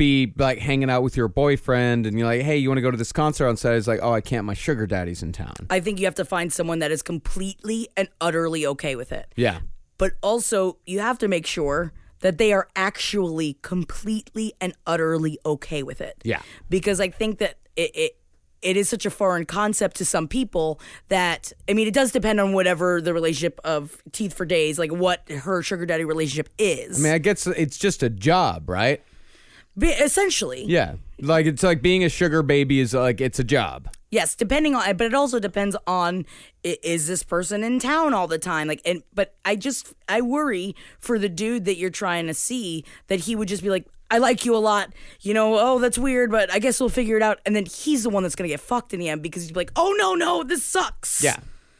be 0.00 0.32
like 0.38 0.58
hanging 0.58 0.88
out 0.88 1.02
with 1.02 1.14
your 1.14 1.28
boyfriend 1.28 2.06
and 2.06 2.18
you're 2.18 2.26
like, 2.26 2.40
hey, 2.40 2.56
you 2.56 2.70
want 2.70 2.78
to 2.78 2.82
go 2.82 2.90
to 2.90 2.96
this 2.96 3.12
concert 3.12 3.46
on 3.46 3.58
Saturday? 3.58 3.76
It's 3.76 3.86
like, 3.86 4.00
oh, 4.02 4.14
I 4.14 4.22
can't. 4.22 4.46
My 4.46 4.54
sugar 4.54 4.86
daddy's 4.86 5.22
in 5.22 5.30
town. 5.30 5.54
I 5.68 5.80
think 5.80 6.00
you 6.00 6.06
have 6.06 6.14
to 6.14 6.24
find 6.24 6.50
someone 6.50 6.78
that 6.78 6.90
is 6.90 7.02
completely 7.02 7.86
and 7.98 8.08
utterly 8.18 8.66
okay 8.66 8.96
with 8.96 9.12
it. 9.12 9.30
Yeah. 9.36 9.60
But 9.98 10.14
also, 10.22 10.78
you 10.86 11.00
have 11.00 11.18
to 11.18 11.28
make 11.28 11.46
sure 11.46 11.92
that 12.20 12.38
they 12.38 12.54
are 12.54 12.66
actually 12.74 13.58
completely 13.60 14.54
and 14.58 14.72
utterly 14.86 15.38
okay 15.44 15.82
with 15.82 16.00
it. 16.00 16.16
Yeah. 16.24 16.40
Because 16.70 16.98
I 16.98 17.10
think 17.10 17.36
that 17.38 17.58
it, 17.76 17.90
it 17.94 18.16
it 18.62 18.76
is 18.78 18.88
such 18.88 19.04
a 19.04 19.10
foreign 19.10 19.44
concept 19.44 19.96
to 19.96 20.06
some 20.06 20.28
people 20.28 20.80
that 21.08 21.52
I 21.68 21.74
mean 21.74 21.86
it 21.86 21.94
does 21.94 22.10
depend 22.10 22.40
on 22.40 22.54
whatever 22.54 23.02
the 23.02 23.12
relationship 23.12 23.60
of 23.64 24.02
teeth 24.12 24.32
for 24.32 24.46
days, 24.46 24.78
like 24.78 24.92
what 24.92 25.28
her 25.30 25.62
sugar 25.62 25.84
daddy 25.84 26.04
relationship 26.06 26.48
is. 26.58 26.98
I 26.98 27.02
mean, 27.02 27.12
I 27.12 27.18
guess 27.18 27.46
it's 27.46 27.76
just 27.76 28.02
a 28.02 28.08
job, 28.08 28.70
right? 28.70 29.02
Be- 29.80 29.88
essentially. 29.88 30.64
Yeah. 30.66 30.94
Like 31.20 31.46
it's 31.46 31.62
like 31.62 31.82
being 31.82 32.04
a 32.04 32.08
sugar 32.08 32.42
baby 32.42 32.80
is 32.80 32.94
like 32.94 33.20
it's 33.20 33.38
a 33.38 33.44
job. 33.44 33.88
Yes, 34.10 34.34
depending 34.34 34.74
on, 34.74 34.96
but 34.96 35.06
it 35.06 35.14
also 35.14 35.38
depends 35.38 35.76
on 35.86 36.26
is 36.64 37.06
this 37.06 37.22
person 37.22 37.62
in 37.62 37.78
town 37.78 38.12
all 38.12 38.26
the 38.26 38.38
time? 38.38 38.66
Like, 38.68 38.82
and 38.84 39.02
but 39.14 39.34
I 39.44 39.56
just 39.56 39.94
I 40.08 40.20
worry 40.20 40.74
for 40.98 41.18
the 41.18 41.28
dude 41.28 41.64
that 41.66 41.76
you're 41.76 41.90
trying 41.90 42.26
to 42.26 42.34
see 42.34 42.84
that 43.06 43.20
he 43.20 43.36
would 43.36 43.48
just 43.48 43.62
be 43.62 43.70
like, 43.70 43.86
I 44.10 44.18
like 44.18 44.44
you 44.44 44.56
a 44.56 44.58
lot, 44.58 44.92
you 45.20 45.32
know. 45.32 45.56
Oh, 45.58 45.78
that's 45.78 45.96
weird, 45.96 46.30
but 46.32 46.52
I 46.52 46.58
guess 46.58 46.80
we'll 46.80 46.88
figure 46.88 47.16
it 47.16 47.22
out. 47.22 47.38
And 47.46 47.54
then 47.54 47.66
he's 47.66 48.02
the 48.02 48.10
one 48.10 48.24
that's 48.24 48.34
gonna 48.34 48.48
get 48.48 48.60
fucked 48.60 48.92
in 48.92 48.98
the 49.00 49.08
end 49.08 49.22
because 49.22 49.44
he's 49.46 49.54
like, 49.54 49.70
oh 49.76 49.94
no, 49.96 50.14
no, 50.14 50.42
this 50.42 50.64
sucks. 50.64 51.22
Yeah. 51.22 51.36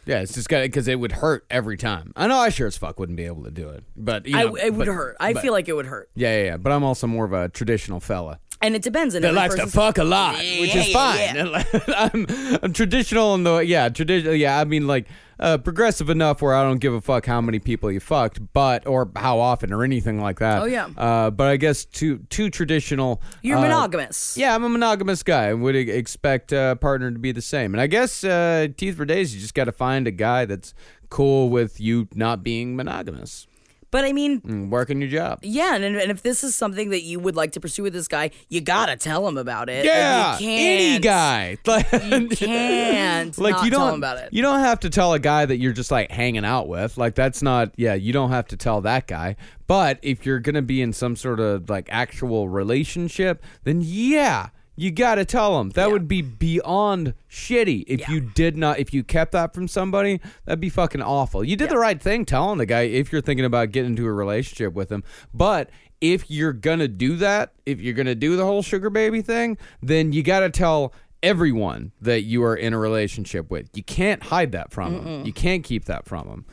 Yeah, 0.06 0.20
it's 0.20 0.35
just 0.35 0.49
got 0.49 0.62
because 0.62 0.88
it 0.88 0.99
would 0.99 1.12
hurt 1.12 1.44
every 1.50 1.76
time. 1.76 2.12
I 2.17 2.26
know 2.26 2.38
I 2.38 2.49
sure 2.49 2.67
as 2.67 2.76
fuck 2.76 2.99
wouldn't 2.99 3.17
be 3.17 3.25
able 3.26 3.44
to 3.44 3.50
do 3.50 3.69
it, 3.69 3.85
but 3.97 4.26
you 4.26 4.37
I, 4.37 4.44
know, 4.44 4.55
it 4.56 4.70
would 4.75 4.87
but- 4.87 4.94
hurt. 4.94 5.17
I 5.20 5.32
but- 5.35 5.43
feel 5.43 5.52
like 5.52 5.69
it 5.69 5.75
would 5.75 5.87
hurt, 5.87 6.11
Yeah, 6.14 6.37
yeah, 6.38 6.44
yeah. 6.44 6.56
But 6.56 6.73
I'm 6.73 6.82
also 6.85 7.06
more 7.06 7.25
of 7.25 7.32
a 7.32 7.49
traditional 7.50 8.00
fella 8.00 8.41
and 8.62 8.75
it 8.75 8.83
depends. 8.83 9.15
on 9.15 9.23
that 9.23 9.29
every 9.29 9.39
likes 9.39 9.55
to 9.55 9.67
fuck 9.67 9.99
a 9.99 10.05
lot, 10.05 10.37
which 10.37 10.75
is 10.75 10.89
Yeah, 10.89 11.45
fine. 11.45 11.65
I'm, 11.97 12.27
I'm 12.62 12.73
traditional 12.73 13.35
in 13.35 13.45
the 13.45 13.59
yeah, 13.59 13.89
traditional. 13.89 14.35
Yeah, 14.35 14.59
I 14.59 14.65
mean 14.65 14.87
like 14.87 15.07
uh, 15.39 15.57
progressive 15.59 16.11
enough 16.11 16.43
where 16.43 16.55
I 16.55 16.62
don't 16.62 16.79
give 16.79 16.93
a 16.93 17.01
fuck 17.01 17.25
how 17.25 17.41
many 17.41 17.59
people 17.59 17.91
you 17.91 18.01
fucked, 18.01 18.41
but 18.53 18.87
or 18.87 19.11
how 19.17 19.39
often 19.39 19.73
or 19.73 19.83
anything 19.83 20.21
like 20.21 20.39
that. 20.41 20.62
Oh, 20.62 20.67
yeah. 20.67 20.89
Uh, 20.97 21.31
but 21.31 21.49
I 21.49 21.57
guess 21.57 21.85
too 21.87 22.19
too 22.29 22.51
traditional. 22.51 23.23
You're 23.43 23.59
uh, 23.59 23.62
monogamous. 23.62 24.37
Yeah, 24.37 24.55
I'm 24.55 24.65
a 24.65 24.69
monogamous 24.69 25.23
guy 25.23 25.47
and 25.47 25.62
would 25.62 25.77
expect 25.77 26.53
a 26.53 26.77
partner 26.81 27.11
to 27.11 27.19
be 27.19 27.33
the 27.33 27.43
same. 27.43 27.75
And 27.75 27.81
I 27.81 27.87
guess 27.87 28.23
uh, 28.23 28.69
teeth 28.77 28.97
for 28.97 29.07
days, 29.07 29.35
you 29.35 29.41
just 29.41 29.55
got 29.55 29.65
to 29.65 29.73
find 29.73 30.07
a 30.07 30.11
guy 30.11 30.45
that's 30.45 30.75
cool 31.09 31.49
with 31.49 31.81
you 31.81 32.07
not 32.15 32.43
being 32.45 32.77
monogamous 32.77 33.47
But 33.93 34.05
I 34.05 34.13
mean, 34.13 34.41
and 34.45 34.71
working 34.71 35.01
your 35.01 35.11
job. 35.11 35.41
Yeah, 35.43 35.75
and, 35.75 35.85
and 35.85 36.11
if 36.13 36.23
this 36.23 36.45
is 36.45 36.55
something 36.55 36.91
that 36.91 37.03
you 37.03 37.19
would 37.19 37.35
like 37.35 37.53
to 37.53 37.61
pursue 37.61 37.83
with 37.83 37.93
this 37.93 38.07
guy, 38.07 38.31
you 38.49 38.61
gotta 38.61 38.97
tell 38.97 39.27
him 39.27 39.37
about 39.37 39.69
it. 39.69 39.79
And 39.79 39.85
Yeah, 39.87 40.39
you 40.39 40.49
any 40.51 41.01
can't- 41.01 41.03
guy. 41.03 41.59
You 42.11 42.29
can't 42.29 43.37
like 43.39 43.57
not 43.57 43.65
you 43.65 43.71
don't 43.71 43.81
tell 43.81 43.89
him 43.95 44.01
about 44.01 44.19
it. 44.19 44.33
You 44.33 44.43
don't 44.43 44.61
have 44.61 44.81
to 44.81 44.91
tell 44.91 45.13
a 45.13 45.19
guy 45.19 45.45
that 45.47 45.57
you're 45.59 45.73
just 45.73 45.91
like 45.91 46.11
hanging 46.11 46.45
out 46.45 46.69
with. 46.69 46.97
Like 46.99 47.15
that's 47.15 47.43
not. 47.43 47.73
Yeah, 47.77 47.95
you 47.95 48.13
don't 48.13 48.31
have 48.31 48.47
to 48.49 48.57
tell 48.57 48.81
that 48.83 49.07
guy. 49.07 49.37
But 49.67 49.99
if 50.03 50.25
you're 50.27 50.41
gonna 50.41 50.63
be 50.63 50.83
in 50.83 50.93
some 50.93 51.17
sort 51.17 51.41
of 51.41 51.69
like 51.69 51.89
actual 51.91 52.49
relationship, 52.49 53.43
then 53.65 53.81
yeah. 53.83 54.49
You 54.81 54.91
gotta 54.91 55.27
tell 55.27 55.61
him. 55.61 55.71
That 55.71 55.91
would 55.91 56.09
be 56.09 56.23
beyond 56.23 57.12
shitty 57.31 57.85
if 57.87 58.00
Yeah. 58.00 58.11
you 58.12 58.21
did 58.21 58.56
not. 58.56 58.79
If 58.79 58.94
you 58.94 59.05
kept 59.05 59.32
that 59.32 59.53
from 59.53 59.69
somebody, 59.69 60.21
that'd 60.47 60.59
be 60.61 60.71
fucking 60.71 61.03
awful. 61.03 61.44
You 61.44 61.55
did 61.55 61.69
the 61.69 61.77
right 61.77 62.00
thing 62.00 62.25
telling 62.25 62.56
the 62.56 62.65
guy 62.65 62.82
if 62.82 63.12
you're 63.12 63.21
thinking 63.21 63.44
about 63.44 63.73
getting 63.73 63.91
into 63.91 64.06
a 64.06 64.12
relationship 64.12 64.73
with 64.73 64.90
him. 64.90 65.05
But 65.35 65.69
if 66.00 66.31
you're 66.31 66.55
gonna 66.55 66.88
do 66.88 67.16
that, 67.16 67.52
if 67.66 67.78
you're 67.78 67.93
gonna 67.93 68.14
do 68.14 68.37
the 68.37 68.45
whole 68.47 68.62
sugar 68.62 68.88
baby 68.88 69.21
thing, 69.21 69.59
then 69.83 70.14
you 70.14 70.23
gotta 70.23 70.49
tell 70.49 70.95
everyone 71.23 71.93
that 72.00 72.23
you 72.23 72.43
are 72.43 72.57
in 72.57 72.73
a 72.73 72.78
relationship 72.78 73.50
with. 73.50 73.69
You 73.75 73.83
can't 73.83 74.23
hide 74.23 74.52
that 74.52 74.73
from 74.73 74.95
them. 75.05 75.26
You 75.26 75.33
can't 75.35 75.62
keep 75.62 75.85
that 75.85 76.07
from 76.07 76.26
them. 76.26 76.47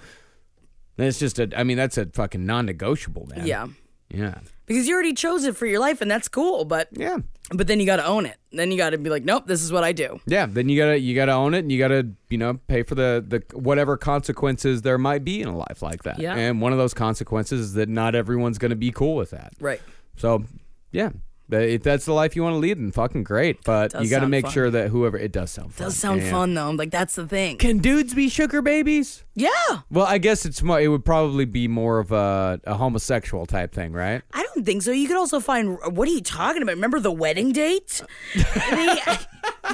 It's 0.97 1.17
just 1.19 1.39
a. 1.39 1.49
I 1.57 1.63
mean, 1.63 1.77
that's 1.77 1.97
a 1.97 2.07
fucking 2.07 2.45
non-negotiable, 2.45 3.27
man. 3.27 3.47
Yeah. 3.47 3.67
Yeah. 4.09 4.39
Because 4.65 4.85
you 4.87 4.93
already 4.93 5.13
chose 5.13 5.45
it 5.45 5.55
for 5.55 5.65
your 5.65 5.79
life 5.79 6.01
and 6.01 6.11
that's 6.11 6.27
cool, 6.27 6.65
but 6.65 6.89
Yeah. 6.91 7.19
But 7.51 7.67
then 7.67 7.79
you 7.79 7.85
gotta 7.85 8.05
own 8.05 8.25
it. 8.25 8.37
Then 8.51 8.71
you 8.71 8.77
gotta 8.77 8.97
be 8.97 9.09
like, 9.09 9.23
Nope, 9.23 9.47
this 9.47 9.61
is 9.61 9.71
what 9.71 9.83
I 9.83 9.91
do. 9.93 10.19
Yeah, 10.25 10.45
then 10.45 10.69
you 10.69 10.77
gotta 10.77 10.99
you 10.99 11.15
gotta 11.15 11.31
own 11.33 11.53
it, 11.53 11.59
and 11.59 11.71
you 11.71 11.79
gotta 11.79 12.09
you 12.29 12.37
know 12.37 12.59
pay 12.67 12.83
for 12.83 12.95
the 12.95 13.23
the 13.25 13.57
whatever 13.57 13.97
consequences 13.97 14.81
there 14.81 14.97
might 14.97 15.23
be 15.23 15.41
in 15.41 15.47
a 15.47 15.55
life 15.55 15.81
like 15.81 16.03
that. 16.03 16.19
Yeah. 16.19 16.35
and 16.35 16.61
one 16.61 16.71
of 16.71 16.77
those 16.77 16.93
consequences 16.93 17.59
is 17.61 17.73
that 17.73 17.89
not 17.89 18.15
everyone's 18.15 18.57
gonna 18.57 18.75
be 18.75 18.91
cool 18.91 19.15
with 19.15 19.31
that. 19.31 19.53
Right. 19.59 19.81
So, 20.17 20.43
yeah, 20.91 21.11
if 21.49 21.83
that's 21.83 22.05
the 22.05 22.13
life 22.13 22.35
you 22.35 22.43
want 22.43 22.53
to 22.55 22.57
lead, 22.59 22.77
then 22.77 22.91
fucking 22.91 23.23
great. 23.23 23.63
But 23.63 23.93
you 24.01 24.09
got 24.09 24.19
to 24.19 24.27
make 24.27 24.45
fun. 24.45 24.51
sure 24.53 24.69
that 24.71 24.89
whoever 24.89 25.17
it 25.17 25.31
does 25.31 25.51
sound 25.51 25.73
fun. 25.73 25.85
Does 25.87 25.97
sound 25.97 26.23
fun 26.23 26.53
though. 26.53 26.71
Like 26.71 26.91
that's 26.91 27.15
the 27.15 27.27
thing. 27.27 27.57
Can 27.57 27.79
dudes 27.79 28.13
be 28.13 28.29
sugar 28.29 28.61
babies? 28.61 29.23
Yeah. 29.35 29.49
Well, 29.89 30.05
I 30.05 30.17
guess 30.17 30.45
it's 30.45 30.61
more. 30.63 30.81
It 30.81 30.87
would 30.87 31.05
probably 31.05 31.45
be 31.45 31.67
more 31.67 31.99
of 31.99 32.11
a, 32.11 32.59
a 32.65 32.73
homosexual 32.75 33.45
type 33.45 33.73
thing, 33.73 33.93
right? 33.93 34.21
I 34.33 34.43
don't 34.43 34.65
think 34.65 34.81
so. 34.81 34.91
You 34.91 35.07
could 35.07 35.17
also 35.17 35.39
find. 35.39 35.77
What 35.95 36.07
are 36.07 36.11
you 36.11 36.21
talking 36.21 36.61
about? 36.61 36.75
Remember 36.75 36.99
the 36.99 37.11
wedding 37.11 37.51
date? 37.51 38.01
They- 38.35 38.99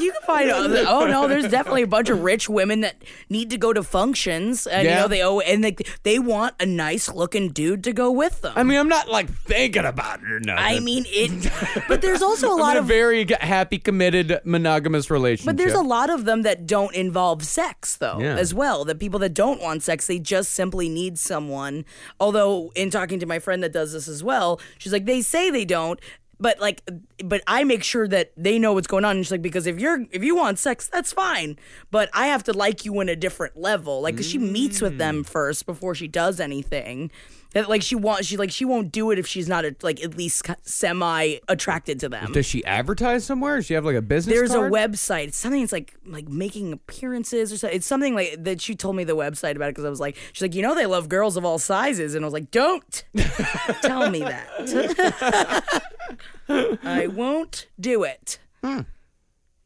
you 0.01 0.11
can 0.11 0.21
find. 0.23 0.49
other- 0.51 0.85
Oh 0.87 1.05
no, 1.07 1.27
there's 1.27 1.47
definitely 1.49 1.83
a 1.83 1.87
bunch 1.87 2.09
of 2.09 2.21
rich 2.21 2.47
women 2.49 2.81
that 2.81 2.95
need 3.29 3.49
to 3.51 3.57
go 3.57 3.73
to 3.73 3.83
functions, 3.83 4.67
and 4.67 4.87
you 4.87 4.93
know 4.93 5.07
they 5.07 5.21
owe, 5.23 5.39
and 5.39 5.63
they 5.63 5.75
they 6.03 6.19
want 6.19 6.55
a 6.59 6.65
nice 6.65 7.09
looking 7.11 7.49
dude 7.49 7.83
to 7.85 7.93
go 7.93 8.11
with 8.11 8.41
them. 8.41 8.53
I 8.55 8.63
mean, 8.63 8.77
I'm 8.79 8.89
not 8.89 9.07
like 9.09 9.29
thinking 9.29 9.85
about 9.85 10.21
it 10.21 10.29
or 10.31 10.39
nothing. 10.39 10.63
I 10.63 10.79
mean 10.79 11.05
it, 11.07 11.51
but 11.87 12.01
there's 12.01 12.21
also 12.21 12.49
a 12.49 12.53
I'm 12.53 12.59
lot 12.59 12.71
in 12.71 12.77
a 12.77 12.79
of. 12.81 12.85
very 12.87 13.25
g- 13.25 13.35
happy, 13.39 13.77
committed, 13.79 14.39
monogamous 14.43 15.09
relationship. 15.09 15.45
But 15.45 15.57
there's 15.57 15.73
a 15.73 15.81
lot 15.81 16.09
of 16.09 16.25
them 16.25 16.43
that 16.43 16.65
don't 16.67 16.93
involve 16.95 17.43
sex, 17.43 17.95
though, 17.97 18.19
Yeah. 18.19 18.35
as 18.37 18.53
well. 18.53 18.85
The 18.85 18.95
people 18.95 19.19
that 19.19 19.33
don't 19.33 19.61
want 19.61 19.83
sex, 19.83 20.07
they 20.07 20.19
just 20.19 20.51
simply 20.51 20.89
need 20.89 21.17
someone. 21.19 21.85
Although, 22.19 22.71
in 22.75 22.89
talking 22.89 23.19
to 23.19 23.25
my 23.25 23.39
friend 23.39 23.63
that 23.63 23.71
does 23.73 23.93
this 23.93 24.07
as 24.07 24.23
well, 24.23 24.59
she's 24.77 24.91
like, 24.93 25.05
they 25.05 25.21
say 25.21 25.49
they 25.49 25.65
don't, 25.65 25.99
but 26.43 26.59
like, 26.59 26.81
but 27.23 27.41
I 27.47 27.63
make 27.63 27.83
sure 27.83 28.07
that 28.09 28.33
they 28.37 28.59
know 28.59 28.73
what's 28.73 28.85
going 28.87 29.05
on. 29.05 29.15
And 29.15 29.25
she's 29.25 29.31
like, 29.31 29.41
because 29.41 29.65
if 29.65 29.79
you're 29.79 30.05
if 30.11 30.23
you 30.23 30.35
want 30.35 30.59
sex, 30.59 30.87
that's 30.89 31.11
fine, 31.13 31.57
but 31.89 32.09
I 32.13 32.27
have 32.27 32.43
to 32.43 32.53
like 32.53 32.83
you 32.85 32.99
in 32.99 33.07
a 33.09 33.15
different 33.15 33.57
level. 33.57 34.01
Like, 34.01 34.17
'cause 34.17 34.27
she 34.29 34.37
meets 34.37 34.81
with 34.81 34.93
Mm. 34.95 34.97
them 34.99 35.23
first 35.23 35.65
before 35.65 35.95
she 35.95 36.07
does 36.07 36.39
anything. 36.39 37.09
That 37.53 37.69
like 37.69 37.83
she 37.83 37.93
wants 37.95 38.25
she 38.27 38.35
like 38.35 38.49
she 38.49 38.65
won't 38.65 38.91
do 38.91 39.11
it 39.11 39.19
if 39.19 39.27
she's 39.27 39.47
not 39.47 39.63
a, 39.63 39.75
like 39.83 40.03
at 40.03 40.17
least 40.17 40.43
semi 40.63 41.37
attracted 41.47 41.99
to 41.99 42.09
them. 42.09 42.31
Does 42.31 42.47
she 42.47 42.65
advertise 42.65 43.23
somewhere? 43.25 43.57
Does 43.57 43.67
she 43.67 43.75
have 43.75 43.85
like 43.85 43.95
a 43.95 44.01
business 44.01 44.35
There's 44.35 44.51
card? 44.51 44.71
a 44.71 44.75
website. 44.75 45.27
It's 45.27 45.37
something. 45.37 45.61
It's 45.61 45.71
like 45.71 45.93
like 46.03 46.27
making 46.27 46.73
appearances 46.73 47.53
or 47.53 47.57
something. 47.57 47.77
It's 47.77 47.85
something 47.85 48.15
like 48.15 48.43
that. 48.43 48.59
She 48.59 48.73
told 48.75 48.95
me 48.95 49.03
the 49.03 49.15
website 49.15 49.55
about 49.55 49.67
it 49.67 49.73
because 49.75 49.85
I 49.85 49.89
was 49.91 49.99
like, 49.99 50.17
she's 50.33 50.41
like, 50.41 50.55
you 50.55 50.63
know, 50.63 50.73
they 50.73 50.87
love 50.87 51.09
girls 51.09 51.37
of 51.37 51.45
all 51.45 51.59
sizes, 51.59 52.15
and 52.15 52.25
I 52.25 52.27
was 52.27 52.33
like, 52.33 52.49
don't 52.49 53.03
tell 53.83 54.09
me 54.09 54.21
that. 54.21 55.83
I 56.49 57.07
won't 57.07 57.67
do 57.79 58.03
it. 58.03 58.39
Hmm. 58.63 58.81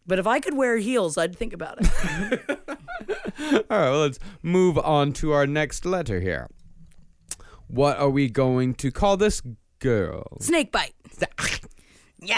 But 0.05 0.19
if 0.19 0.27
I 0.27 0.39
could 0.39 0.55
wear 0.55 0.77
heels, 0.77 1.17
I'd 1.17 1.35
think 1.35 1.53
about 1.53 1.77
it. 1.79 2.49
All 3.39 3.77
right, 3.77 3.89
well, 3.89 3.99
let's 3.99 4.19
move 4.41 4.77
on 4.77 5.11
to 5.13 5.31
our 5.31 5.45
next 5.45 5.85
letter 5.85 6.21
here. 6.21 6.49
What 7.67 7.97
are 7.97 8.09
we 8.09 8.29
going 8.29 8.73
to 8.75 8.91
call 8.91 9.17
this 9.17 9.41
girl? 9.79 10.37
Snake 10.39 10.71
bite. 10.71 10.93
Yeah, 12.19 12.35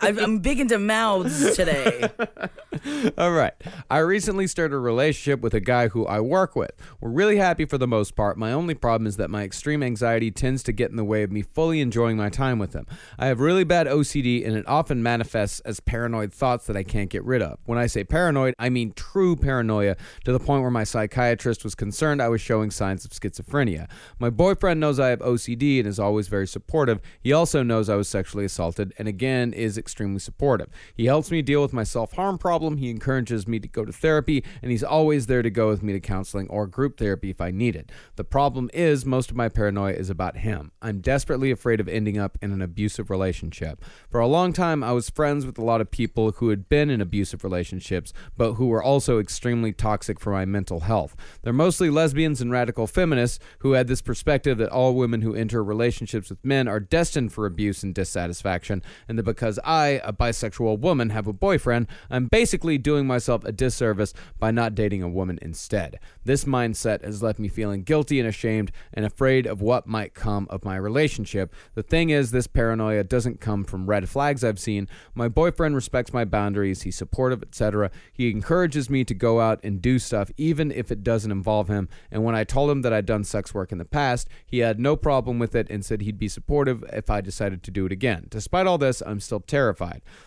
I'm 0.00 0.18
I'm 0.18 0.38
big 0.40 0.60
into 0.60 0.78
mouths 0.78 1.54
today. 1.56 2.08
All 3.18 3.32
right. 3.32 3.54
I 3.90 3.98
recently 3.98 4.46
started 4.46 4.74
a 4.74 4.78
relationship 4.78 5.40
with 5.40 5.54
a 5.54 5.60
guy 5.60 5.88
who 5.88 6.06
I 6.06 6.20
work 6.20 6.56
with. 6.56 6.72
We're 7.00 7.10
really 7.10 7.36
happy 7.36 7.64
for 7.64 7.78
the 7.78 7.86
most 7.86 8.16
part. 8.16 8.36
My 8.36 8.52
only 8.52 8.74
problem 8.74 9.06
is 9.06 9.16
that 9.16 9.30
my 9.30 9.42
extreme 9.42 9.82
anxiety 9.82 10.30
tends 10.30 10.62
to 10.64 10.72
get 10.72 10.90
in 10.90 10.96
the 10.96 11.04
way 11.04 11.22
of 11.22 11.30
me 11.30 11.42
fully 11.42 11.80
enjoying 11.80 12.16
my 12.16 12.28
time 12.28 12.58
with 12.58 12.74
him. 12.74 12.86
I 13.18 13.26
have 13.26 13.40
really 13.40 13.64
bad 13.64 13.86
OCD 13.86 14.46
and 14.46 14.56
it 14.56 14.66
often 14.68 15.02
manifests 15.02 15.60
as 15.60 15.80
paranoid 15.80 16.32
thoughts 16.32 16.66
that 16.66 16.76
I 16.76 16.82
can't 16.82 17.10
get 17.10 17.24
rid 17.24 17.42
of. 17.42 17.58
When 17.64 17.78
I 17.78 17.86
say 17.86 18.04
paranoid, 18.04 18.54
I 18.58 18.68
mean 18.68 18.92
true 18.92 19.36
paranoia 19.36 19.96
to 20.24 20.32
the 20.32 20.40
point 20.40 20.62
where 20.62 20.70
my 20.70 20.84
psychiatrist 20.84 21.64
was 21.64 21.74
concerned 21.74 22.20
I 22.20 22.28
was 22.28 22.40
showing 22.40 22.70
signs 22.70 23.04
of 23.04 23.12
schizophrenia. 23.12 23.88
My 24.18 24.30
boyfriend 24.30 24.80
knows 24.80 24.98
I 25.00 25.08
have 25.08 25.20
OCD 25.20 25.78
and 25.78 25.88
is 25.88 25.98
always 25.98 26.28
very 26.28 26.46
supportive. 26.46 27.00
He 27.20 27.32
also 27.32 27.62
knows 27.62 27.88
I 27.88 27.96
was 27.96 28.08
sexually 28.08 28.44
assaulted 28.44 28.92
and 28.98 29.08
again 29.08 29.52
is 29.52 29.75
extremely 29.78 30.18
supportive. 30.18 30.68
He 30.94 31.06
helps 31.06 31.30
me 31.30 31.42
deal 31.42 31.62
with 31.62 31.72
my 31.72 31.84
self 31.84 32.12
harm 32.12 32.38
problem. 32.38 32.76
He 32.76 32.90
encourages 32.90 33.46
me 33.46 33.58
to 33.58 33.68
go 33.68 33.84
to 33.84 33.92
therapy, 33.92 34.44
and 34.62 34.70
he's 34.70 34.84
always 34.84 35.26
there 35.26 35.42
to 35.42 35.50
go 35.50 35.68
with 35.68 35.82
me 35.82 35.92
to 35.92 36.00
counseling 36.00 36.48
or 36.48 36.66
group 36.66 36.98
therapy 36.98 37.30
if 37.30 37.40
I 37.40 37.50
need 37.50 37.76
it. 37.76 37.90
The 38.16 38.24
problem 38.24 38.70
is, 38.72 39.04
most 39.04 39.30
of 39.30 39.36
my 39.36 39.48
paranoia 39.48 39.92
is 39.92 40.10
about 40.10 40.38
him. 40.38 40.72
I'm 40.82 41.00
desperately 41.00 41.50
afraid 41.50 41.80
of 41.80 41.88
ending 41.88 42.18
up 42.18 42.38
in 42.42 42.52
an 42.52 42.62
abusive 42.62 43.10
relationship. 43.10 43.84
For 44.10 44.20
a 44.20 44.26
long 44.26 44.52
time, 44.52 44.82
I 44.82 44.92
was 44.92 45.10
friends 45.10 45.46
with 45.46 45.58
a 45.58 45.64
lot 45.64 45.80
of 45.80 45.90
people 45.90 46.32
who 46.32 46.50
had 46.50 46.68
been 46.68 46.90
in 46.90 47.00
abusive 47.00 47.44
relationships, 47.44 48.12
but 48.36 48.54
who 48.54 48.68
were 48.68 48.82
also 48.82 49.18
extremely 49.18 49.72
toxic 49.72 50.20
for 50.20 50.32
my 50.32 50.44
mental 50.44 50.80
health. 50.80 51.16
They're 51.42 51.52
mostly 51.52 51.90
lesbians 51.90 52.40
and 52.40 52.50
radical 52.50 52.86
feminists 52.86 53.38
who 53.60 53.72
had 53.72 53.88
this 53.88 54.02
perspective 54.02 54.58
that 54.58 54.70
all 54.70 54.94
women 54.94 55.22
who 55.22 55.34
enter 55.34 55.62
relationships 55.62 56.30
with 56.30 56.44
men 56.44 56.68
are 56.68 56.80
destined 56.80 57.32
for 57.32 57.46
abuse 57.46 57.82
and 57.82 57.94
dissatisfaction, 57.94 58.82
and 59.08 59.18
that 59.18 59.24
because 59.24 59.58
I, 59.66 60.00
a 60.04 60.12
bisexual 60.12 60.78
woman, 60.78 61.10
have 61.10 61.26
a 61.26 61.32
boyfriend, 61.32 61.88
I'm 62.08 62.26
basically 62.26 62.78
doing 62.78 63.06
myself 63.06 63.44
a 63.44 63.52
disservice 63.52 64.14
by 64.38 64.50
not 64.50 64.74
dating 64.74 65.02
a 65.02 65.08
woman 65.08 65.38
instead. 65.42 65.98
This 66.24 66.44
mindset 66.44 67.04
has 67.04 67.22
left 67.22 67.38
me 67.38 67.48
feeling 67.48 67.82
guilty 67.82 68.20
and 68.20 68.28
ashamed 68.28 68.70
and 68.94 69.04
afraid 69.04 69.46
of 69.46 69.60
what 69.60 69.86
might 69.86 70.14
come 70.14 70.46
of 70.50 70.64
my 70.64 70.76
relationship. 70.76 71.52
The 71.74 71.82
thing 71.82 72.10
is, 72.10 72.30
this 72.30 72.46
paranoia 72.46 73.04
doesn't 73.04 73.40
come 73.40 73.64
from 73.64 73.86
red 73.86 74.08
flags 74.08 74.44
I've 74.44 74.58
seen. 74.58 74.88
My 75.14 75.28
boyfriend 75.28 75.74
respects 75.74 76.12
my 76.12 76.24
boundaries, 76.24 76.82
he's 76.82 76.96
supportive, 76.96 77.42
etc. 77.42 77.90
He 78.12 78.30
encourages 78.30 78.88
me 78.88 79.04
to 79.04 79.14
go 79.14 79.40
out 79.40 79.60
and 79.64 79.82
do 79.82 79.98
stuff 79.98 80.30
even 80.36 80.70
if 80.70 80.92
it 80.92 81.02
doesn't 81.02 81.32
involve 81.32 81.68
him. 81.68 81.88
And 82.10 82.24
when 82.24 82.34
I 82.34 82.44
told 82.44 82.70
him 82.70 82.82
that 82.82 82.92
I'd 82.92 83.06
done 83.06 83.24
sex 83.24 83.52
work 83.52 83.72
in 83.72 83.78
the 83.78 83.84
past, 83.84 84.28
he 84.46 84.60
had 84.60 84.78
no 84.78 84.96
problem 84.96 85.38
with 85.38 85.54
it 85.54 85.66
and 85.68 85.84
said 85.84 86.02
he'd 86.02 86.18
be 86.18 86.28
supportive 86.28 86.84
if 86.92 87.10
I 87.10 87.20
decided 87.20 87.62
to 87.64 87.70
do 87.70 87.86
it 87.86 87.92
again. 87.92 88.26
Despite 88.30 88.66
all 88.66 88.78
this, 88.78 89.02
I'm 89.04 89.20
still 89.20 89.40
terrified. 89.40 89.55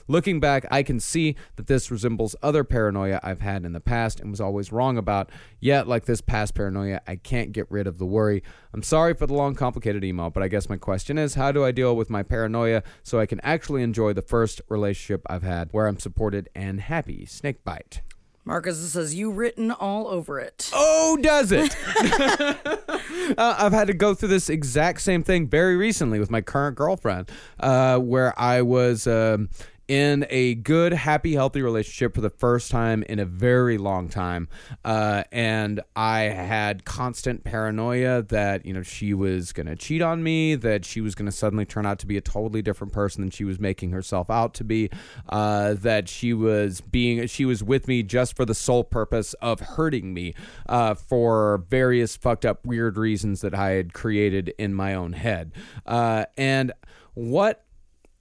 Looking 0.07 0.39
back, 0.39 0.65
I 0.71 0.83
can 0.83 1.00
see 1.00 1.36
that 1.55 1.67
this 1.67 1.91
resembles 1.91 2.36
other 2.41 2.63
paranoia 2.63 3.19
I've 3.24 3.41
had 3.41 3.65
in 3.65 3.74
the 3.74 3.79
past 3.79 4.19
and 4.19 4.31
was 4.31 4.41
always 4.41 4.71
wrong 4.71 4.98
about. 4.98 5.29
Yet, 5.59 5.88
like 5.88 6.05
this 6.05 6.21
past 6.21 6.55
paranoia, 6.55 7.01
I 7.07 7.15
can't 7.15 7.51
get 7.51 7.69
rid 7.69 7.88
of 7.88 7.98
the 7.98 8.05
worry. 8.05 8.43
I'm 8.74 8.83
sorry 8.83 9.13
for 9.13 9.27
the 9.27 9.33
long, 9.33 9.55
complicated 9.55 10.03
email, 10.03 10.29
but 10.29 10.43
I 10.43 10.48
guess 10.48 10.69
my 10.69 10.77
question 10.77 11.17
is 11.17 11.36
how 11.36 11.51
do 11.51 11.63
I 11.63 11.71
deal 11.71 11.95
with 11.95 12.09
my 12.09 12.24
paranoia 12.24 12.83
so 13.03 13.19
I 13.19 13.25
can 13.25 13.39
actually 13.41 13.83
enjoy 13.83 14.13
the 14.13 14.21
first 14.21 14.62
relationship 14.69 15.21
I've 15.29 15.43
had 15.43 15.69
where 15.71 15.88
I'm 15.88 16.00
supported 16.00 16.50
and 16.55 16.81
happy? 16.81 17.25
Snakebite. 17.25 18.01
Marcus 18.50 18.79
says 18.94 19.13
you 19.13 19.29
written 19.29 19.70
all 19.70 20.08
over 20.08 20.39
it. 20.39 20.72
Oh, 20.74 21.20
does 21.22 21.51
it? 21.51 21.72
uh, 23.38 23.56
I've 23.60 23.74
had 23.74 23.86
to 23.86 23.94
go 23.94 24.15
through 24.15 24.29
this 24.29 24.50
exact 24.50 25.01
same 25.01 25.22
thing 25.22 25.48
very 25.48 25.77
recently 25.77 26.20
with 26.20 26.32
my 26.32 26.41
current 26.41 26.75
girlfriend, 26.75 27.29
uh, 27.60 28.00
where 28.00 28.34
I 28.39 28.63
was 28.63 29.06
um, 29.06 29.50
in 29.89 30.24
a 30.29 30.53
good, 30.53 30.93
happy, 30.93 31.34
healthy 31.34 31.63
relationship 31.63 32.13
for 32.13 32.22
the 32.22 32.29
first 32.29 32.69
time 32.69 33.01
in 33.10 33.17
a 33.17 33.25
very 33.25 33.79
long 33.79 34.08
time, 34.08 34.48
uh, 34.86 35.24
and 35.31 35.81
I 35.96 36.19
had 36.19 36.86
constant 36.86 37.43
paranoia 37.43 38.22
that 38.22 38.67
you 38.67 38.74
know 38.74 38.84
she 38.84 39.15
was 39.15 39.51
gonna 39.51 39.75
cheat 39.75 40.03
on 40.03 40.22
me, 40.22 40.53
that 40.53 40.86
she 40.86 41.01
was 41.01 41.15
gonna 41.15 41.31
suddenly 41.31 41.65
turn 41.65 41.88
out 41.88 41.98
to 42.00 42.05
be 42.05 42.17
a 42.17 42.22
totally 42.22 42.62
different 42.62 42.93
person 42.93 43.22
than 43.24 43.31
she 43.31 43.43
was 43.43 43.60
making 43.60 43.89
herself 43.89 44.29
out 44.29 44.53
to 44.53 44.63
be, 44.63 44.91
uh, 45.27 45.74
that 45.74 46.08
she 46.08 46.34
was 46.34 46.81
being 46.81 47.25
she 47.25 47.43
was 47.43 47.63
with 47.63 47.88
me 47.88 48.03
just 48.03 48.36
for 48.36 48.46
the 48.46 48.55
sole 48.55 48.84
purpose 48.84 49.34
of 49.41 49.60
hurting 49.60 50.13
me 50.13 50.36
uh, 50.67 50.93
for 50.93 51.65
various 51.67 52.15
fucked 52.15 52.46
up 52.46 52.63
weird 52.63 52.96
reasons 52.96 53.41
that 53.41 53.55
I 53.55 53.72
had 53.72 53.93
created 53.93 54.53
in 54.60 54.75
my 54.75 54.93
own 54.93 55.13
head, 55.13 55.51
uh, 55.88 56.25
and 56.38 56.72
what 57.15 57.65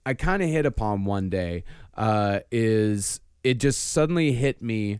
I 0.05 0.13
kind 0.13 0.41
of 0.41 0.49
hit 0.49 0.65
upon 0.65 1.05
one 1.05 1.29
day 1.29 1.63
uh, 1.95 2.39
is 2.51 3.19
it 3.43 3.55
just 3.55 3.91
suddenly 3.91 4.33
hit 4.33 4.61
me. 4.61 4.99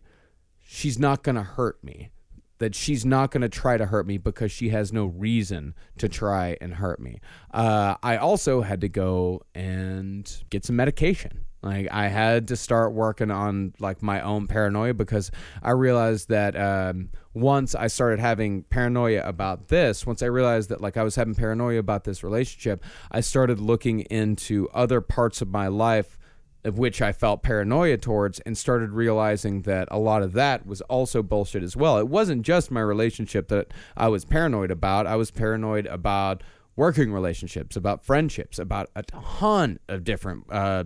She's 0.62 0.98
not 0.98 1.22
going 1.22 1.36
to 1.36 1.42
hurt 1.42 1.82
me. 1.82 2.10
That 2.58 2.74
she's 2.74 3.06
not 3.06 3.30
going 3.30 3.40
to 3.40 3.48
try 3.48 3.78
to 3.78 3.86
hurt 3.86 4.06
me 4.06 4.18
because 4.18 4.52
she 4.52 4.68
has 4.68 4.92
no 4.92 5.06
reason 5.06 5.74
to 5.96 6.10
try 6.10 6.58
and 6.60 6.74
hurt 6.74 7.00
me. 7.00 7.20
Uh, 7.52 7.94
I 8.02 8.18
also 8.18 8.60
had 8.60 8.82
to 8.82 8.88
go 8.88 9.40
and 9.54 10.30
get 10.50 10.66
some 10.66 10.76
medication. 10.76 11.46
Like 11.62 11.88
I 11.90 12.08
had 12.08 12.48
to 12.48 12.56
start 12.56 12.92
working 12.94 13.30
on 13.30 13.74
like 13.78 14.02
my 14.02 14.20
own 14.22 14.46
paranoia 14.46 14.94
because 14.94 15.30
I 15.62 15.72
realized 15.72 16.28
that 16.30 16.56
um, 16.56 17.10
once 17.34 17.74
I 17.74 17.88
started 17.88 18.18
having 18.18 18.62
paranoia 18.64 19.22
about 19.26 19.68
this, 19.68 20.06
once 20.06 20.22
I 20.22 20.26
realized 20.26 20.70
that 20.70 20.80
like 20.80 20.96
I 20.96 21.02
was 21.02 21.16
having 21.16 21.34
paranoia 21.34 21.78
about 21.78 22.04
this 22.04 22.24
relationship, 22.24 22.82
I 23.10 23.20
started 23.20 23.60
looking 23.60 24.00
into 24.02 24.68
other 24.72 25.00
parts 25.00 25.42
of 25.42 25.48
my 25.48 25.68
life 25.68 26.16
of 26.64 26.78
which 26.78 27.00
I 27.00 27.12
felt 27.12 27.42
paranoia 27.42 27.96
towards 27.96 28.38
and 28.40 28.56
started 28.56 28.90
realizing 28.90 29.62
that 29.62 29.88
a 29.90 29.98
lot 29.98 30.22
of 30.22 30.32
that 30.34 30.66
was 30.66 30.80
also 30.82 31.22
bullshit 31.22 31.62
as 31.62 31.76
well. 31.76 31.98
It 31.98 32.08
wasn't 32.08 32.42
just 32.42 32.70
my 32.70 32.80
relationship 32.80 33.48
that 33.48 33.72
I 33.96 34.08
was 34.08 34.24
paranoid 34.24 34.70
about. 34.70 35.06
I 35.06 35.16
was 35.16 35.30
paranoid 35.30 35.86
about 35.86 36.42
working 36.76 37.12
relationships, 37.12 37.76
about 37.76 38.04
friendships, 38.04 38.58
about 38.58 38.90
a 38.94 39.02
ton 39.04 39.78
of 39.88 40.04
different 40.04 40.44
uh, 40.50 40.84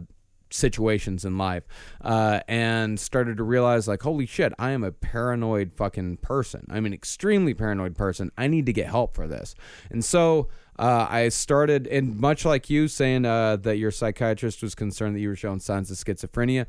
situations 0.51 1.25
in 1.25 1.37
life 1.37 1.65
uh, 2.03 2.41
and 2.47 2.99
started 3.01 3.37
to 3.37 3.43
realize 3.43 3.89
like 3.89 4.03
holy 4.03 4.27
shit 4.27 4.53
i 4.59 4.71
am 4.71 4.85
a 4.85 4.93
paranoid 4.93 5.73
fucking 5.75 6.17
person. 6.19 6.67
I'm 6.71 6.87
an 6.87 6.93
extremely 6.93 7.55
paranoid 7.55 7.97
person. 7.97 8.31
I 8.37 8.47
need 8.47 8.67
to 8.67 8.73
get 8.73 8.87
help 8.87 9.15
for 9.15 9.27
this. 9.27 9.55
And 9.91 10.05
so 10.05 10.49
uh, 10.77 11.07
i 11.09 11.29
started 11.29 11.87
and 11.87 12.19
much 12.19 12.45
like 12.45 12.69
you 12.69 12.89
saying 12.89 13.25
uh, 13.25 13.57
that 13.57 13.77
your 13.77 13.93
psychiatrist 13.93 14.61
was 14.61 14.75
concerned 14.75 15.15
that 15.15 15.21
you 15.21 15.29
were 15.29 15.37
showing 15.37 15.61
signs 15.61 15.91
of 15.91 15.97
schizophrenia 15.97 16.67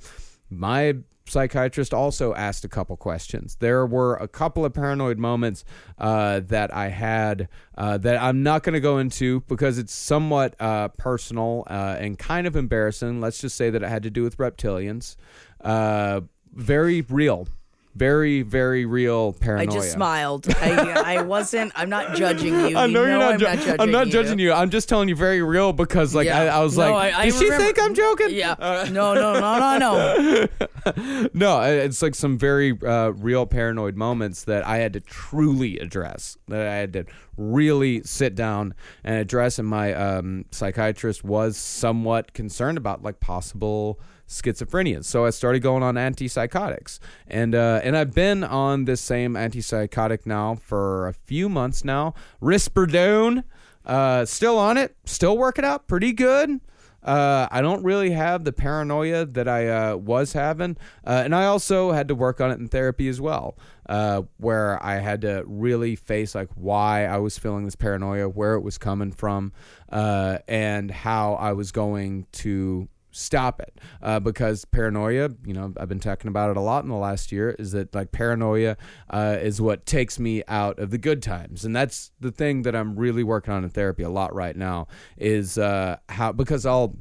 my 0.57 0.95
psychiatrist 1.27 1.93
also 1.93 2.33
asked 2.33 2.63
a 2.65 2.67
couple 2.67 2.95
questions. 2.97 3.57
There 3.59 3.85
were 3.85 4.15
a 4.15 4.27
couple 4.27 4.63
of 4.65 4.74
paranoid 4.74 5.17
moments 5.17 5.65
uh, 5.97 6.41
that 6.45 6.74
I 6.74 6.89
had 6.89 7.50
uh, 7.77 7.97
that 8.00 8.21
I'm 8.21 8.43
not 8.43 8.63
going 8.63 8.74
to 8.74 8.79
go 8.79 8.97
into 9.00 9.41
because 9.41 9.77
it's 9.77 9.93
somewhat 9.93 10.55
uh, 10.59 10.89
personal 10.89 11.63
uh, 11.67 11.97
and 12.00 12.17
kind 12.17 12.47
of 12.47 12.55
embarrassing. 12.55 13.21
Let's 13.21 13.41
just 13.41 13.55
say 13.55 13.69
that 13.69 13.83
it 13.83 13.89
had 13.89 14.03
to 14.03 14.09
do 14.09 14.24
with 14.24 14.38
reptilians. 14.38 15.15
Uh, 15.62 16.21
very 16.53 17.01
real. 17.01 17.47
Very 17.95 18.41
very 18.41 18.85
real 18.85 19.33
paranoia. 19.33 19.63
I 19.67 19.79
just 19.79 19.91
smiled. 19.93 20.47
I, 20.59 21.17
I 21.17 21.21
wasn't. 21.33 21.71
I'm 21.75 21.89
not 21.89 22.15
judging 22.15 22.53
you. 22.53 22.77
I 22.77 22.87
know 22.87 23.05
you're 23.05 23.17
not. 23.17 23.33
I'm 23.33 23.39
ju- 23.39 23.45
not 23.45 23.57
judging 23.59 23.79
I'm 23.81 23.91
not 23.91 24.07
you. 24.07 24.11
judging 24.13 24.39
you. 24.39 24.51
I'm 24.53 24.69
just 24.69 24.89
telling 24.89 25.07
you 25.09 25.15
very 25.15 25.41
real 25.41 25.71
because 25.73 26.13
like 26.13 26.25
Yeah. 26.27 26.41
I, 26.41 26.45
I 26.47 26.59
was 26.63 26.77
No, 26.77 26.91
like, 26.91 27.13
I- 27.13 27.21
I 27.21 27.25
does 27.25 27.37
she 27.37 27.45
remember- 27.45 27.63
think 27.65 27.79
I'm 27.81 27.95
joking? 27.95 28.27
Yeah. 28.31 28.55
Uh, 28.65 28.87
no, 28.91 29.13
no, 29.13 29.39
no, 29.39 29.77
no, 29.77 30.47
no. 30.85 31.27
no, 31.33 31.61
it's 31.61 32.01
like 32.01 32.15
some 32.15 32.37
very 32.37 32.77
uh, 32.85 33.09
real 33.09 33.45
paranoid 33.45 33.95
moments 33.95 34.43
that 34.45 34.65
I 34.65 34.77
had 34.77 34.93
to 34.93 34.99
truly 34.99 35.77
address. 35.79 36.37
That 36.47 36.67
I 36.67 36.75
had 36.75 36.93
to 36.93 37.05
really 37.37 38.01
sit 38.03 38.33
down 38.35 38.73
and 39.03 39.17
address, 39.17 39.59
and 39.59 39.67
my 39.67 39.93
um, 39.93 40.45
psychiatrist 40.51 41.23
was 41.23 41.57
somewhat 41.57 42.33
concerned 42.33 42.77
about 42.77 43.03
like 43.03 43.19
possible 43.19 43.99
schizophrenia. 44.27 45.03
So 45.03 45.25
I 45.25 45.29
started 45.29 45.62
going 45.62 45.84
on 45.84 45.96
antipsychotics, 45.96 47.00
and 47.27 47.55
uh, 47.55 47.82
and 47.84 47.96
I've 47.96 48.13
been 48.13 48.44
on 48.44 48.86
this 48.86 49.01
same 49.01 49.34
antipsychotic 49.34 50.25
now 50.25 50.55
for 50.55 51.08
a 51.08 51.13
few 51.13 51.50
months 51.50 51.84
now. 51.84 52.13
Risperdone, 52.41 53.44
uh, 53.86 54.25
still 54.25 54.58
on 54.58 54.77
it, 54.77 54.96
still 55.05 55.38
working 55.38 55.65
out 55.65 55.88
pretty 55.88 56.13
good. 56.13 56.60
Uh, 57.03 57.48
I 57.51 57.62
don't 57.62 57.84
really 57.84 58.10
have 58.12 58.46
the 58.46 58.51
paranoia 58.51 59.25
that 59.27 59.48
I 59.48 59.67
uh, 59.67 59.96
was 59.96 60.34
having, 60.34 60.75
uh, 61.05 61.22
and 61.24 61.36
I 61.36 61.46
also 61.46 61.91
had 61.91 62.08
to 62.08 62.15
work 62.15 62.41
on 62.41 62.50
it 62.50 62.58
in 62.60 62.67
therapy 62.67 63.08
as 63.08 63.22
well, 63.22 63.60
uh, 63.88 64.24
where 64.38 64.84
I 64.84 64.96
had 64.96 65.22
to 65.22 65.44
really 65.46 65.96
face 65.96 66.34
like 66.34 66.50
why 66.55 67.05
I 67.05 67.17
was 67.17 67.38
feeling 67.38 67.65
this 67.65 67.75
paranoia, 67.75 68.27
where 68.27 68.55
it 68.55 68.62
was 68.62 68.79
coming 68.79 69.12
from, 69.12 69.53
uh, 69.91 70.39
and 70.48 70.89
how 70.89 71.36
I 71.36 71.53
was 71.53 71.72
going 71.72 72.25
to 72.32 72.89
stop 73.15 73.60
it. 73.60 73.79
Uh, 74.01 74.19
because 74.19 74.65
paranoia, 74.65 75.29
you 75.45 75.53
know, 75.53 75.74
I've 75.77 75.89
been 75.89 76.00
talking 76.00 76.27
about 76.27 76.51
it 76.51 76.57
a 76.57 76.62
lot 76.62 76.84
in 76.84 76.89
the 76.89 76.95
last 76.95 77.31
year, 77.31 77.51
is 77.57 77.72
that 77.72 77.95
like 77.95 78.12
paranoia 78.12 78.77
uh, 79.10 79.38
is 79.41 79.62
what 79.62 79.86
takes 79.86 80.19
me 80.19 80.43
out 80.48 80.79
of 80.79 80.91
the 80.91 80.98
good 80.98 81.22
times, 81.22 81.65
and 81.65 81.75
that's 81.75 82.12
the 82.19 82.31
thing 82.31 82.63
that 82.63 82.75
I'm 82.75 82.95
really 82.95 83.24
working 83.24 83.53
on 83.53 83.63
in 83.63 83.69
therapy 83.69 84.03
a 84.03 84.10
lot 84.10 84.34
right 84.34 84.55
now. 84.55 84.88
Is 85.17 85.57
uh, 85.57 85.98
how 86.10 86.31
because 86.31 86.65
I'll 86.65 86.98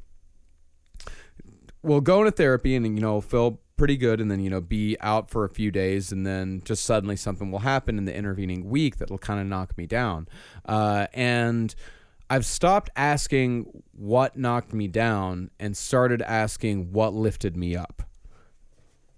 we'll 1.82 2.00
go 2.00 2.20
into 2.20 2.30
therapy 2.30 2.74
and 2.76 2.86
you 2.86 3.00
know 3.00 3.20
feel 3.20 3.60
pretty 3.76 3.96
good 3.96 4.20
and 4.20 4.30
then 4.30 4.40
you 4.40 4.48
know 4.48 4.60
be 4.60 4.96
out 5.00 5.28
for 5.28 5.44
a 5.44 5.48
few 5.48 5.70
days 5.70 6.12
and 6.12 6.24
then 6.24 6.62
just 6.64 6.84
suddenly 6.84 7.16
something 7.16 7.50
will 7.50 7.58
happen 7.58 7.98
in 7.98 8.04
the 8.04 8.14
intervening 8.14 8.68
week 8.68 8.98
that'll 8.98 9.18
kind 9.18 9.40
of 9.40 9.46
knock 9.46 9.76
me 9.76 9.84
down 9.84 10.28
uh, 10.66 11.08
and 11.12 11.74
i've 12.30 12.46
stopped 12.46 12.90
asking 12.96 13.66
what 13.92 14.36
knocked 14.36 14.72
me 14.72 14.88
down 14.88 15.50
and 15.60 15.76
started 15.76 16.22
asking 16.22 16.92
what 16.92 17.12
lifted 17.14 17.56
me 17.56 17.76
up. 17.76 18.02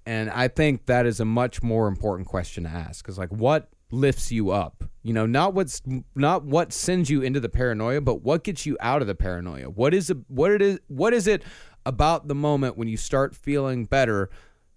And 0.04 0.30
i 0.30 0.48
think 0.48 0.86
that 0.86 1.06
is 1.06 1.20
a 1.20 1.24
much 1.24 1.62
more 1.62 1.88
important 1.88 2.28
question 2.28 2.64
to 2.64 2.70
ask 2.70 3.04
because 3.04 3.18
like 3.18 3.30
what 3.30 3.68
lifts 3.90 4.32
you 4.32 4.50
up? 4.50 4.84
You 5.02 5.12
know 5.12 5.26
not 5.26 5.54
what's 5.54 5.82
not 6.14 6.44
what 6.44 6.72
sends 6.72 7.08
you 7.08 7.22
into 7.22 7.40
the 7.40 7.48
paranoia 7.48 8.00
but 8.00 8.22
what 8.22 8.44
gets 8.44 8.66
you 8.66 8.76
out 8.80 9.02
of 9.02 9.08
the 9.08 9.14
paranoia. 9.14 9.70
What 9.70 9.94
is 9.94 10.10
a, 10.10 10.14
what 10.28 10.50
it 10.50 10.62
is 10.62 10.80
what 10.88 11.12
is 11.12 11.26
it 11.26 11.42
about 11.84 12.26
the 12.26 12.34
moment 12.34 12.76
when 12.76 12.88
you 12.88 12.96
start 12.96 13.34
feeling 13.34 13.84
better 13.84 14.28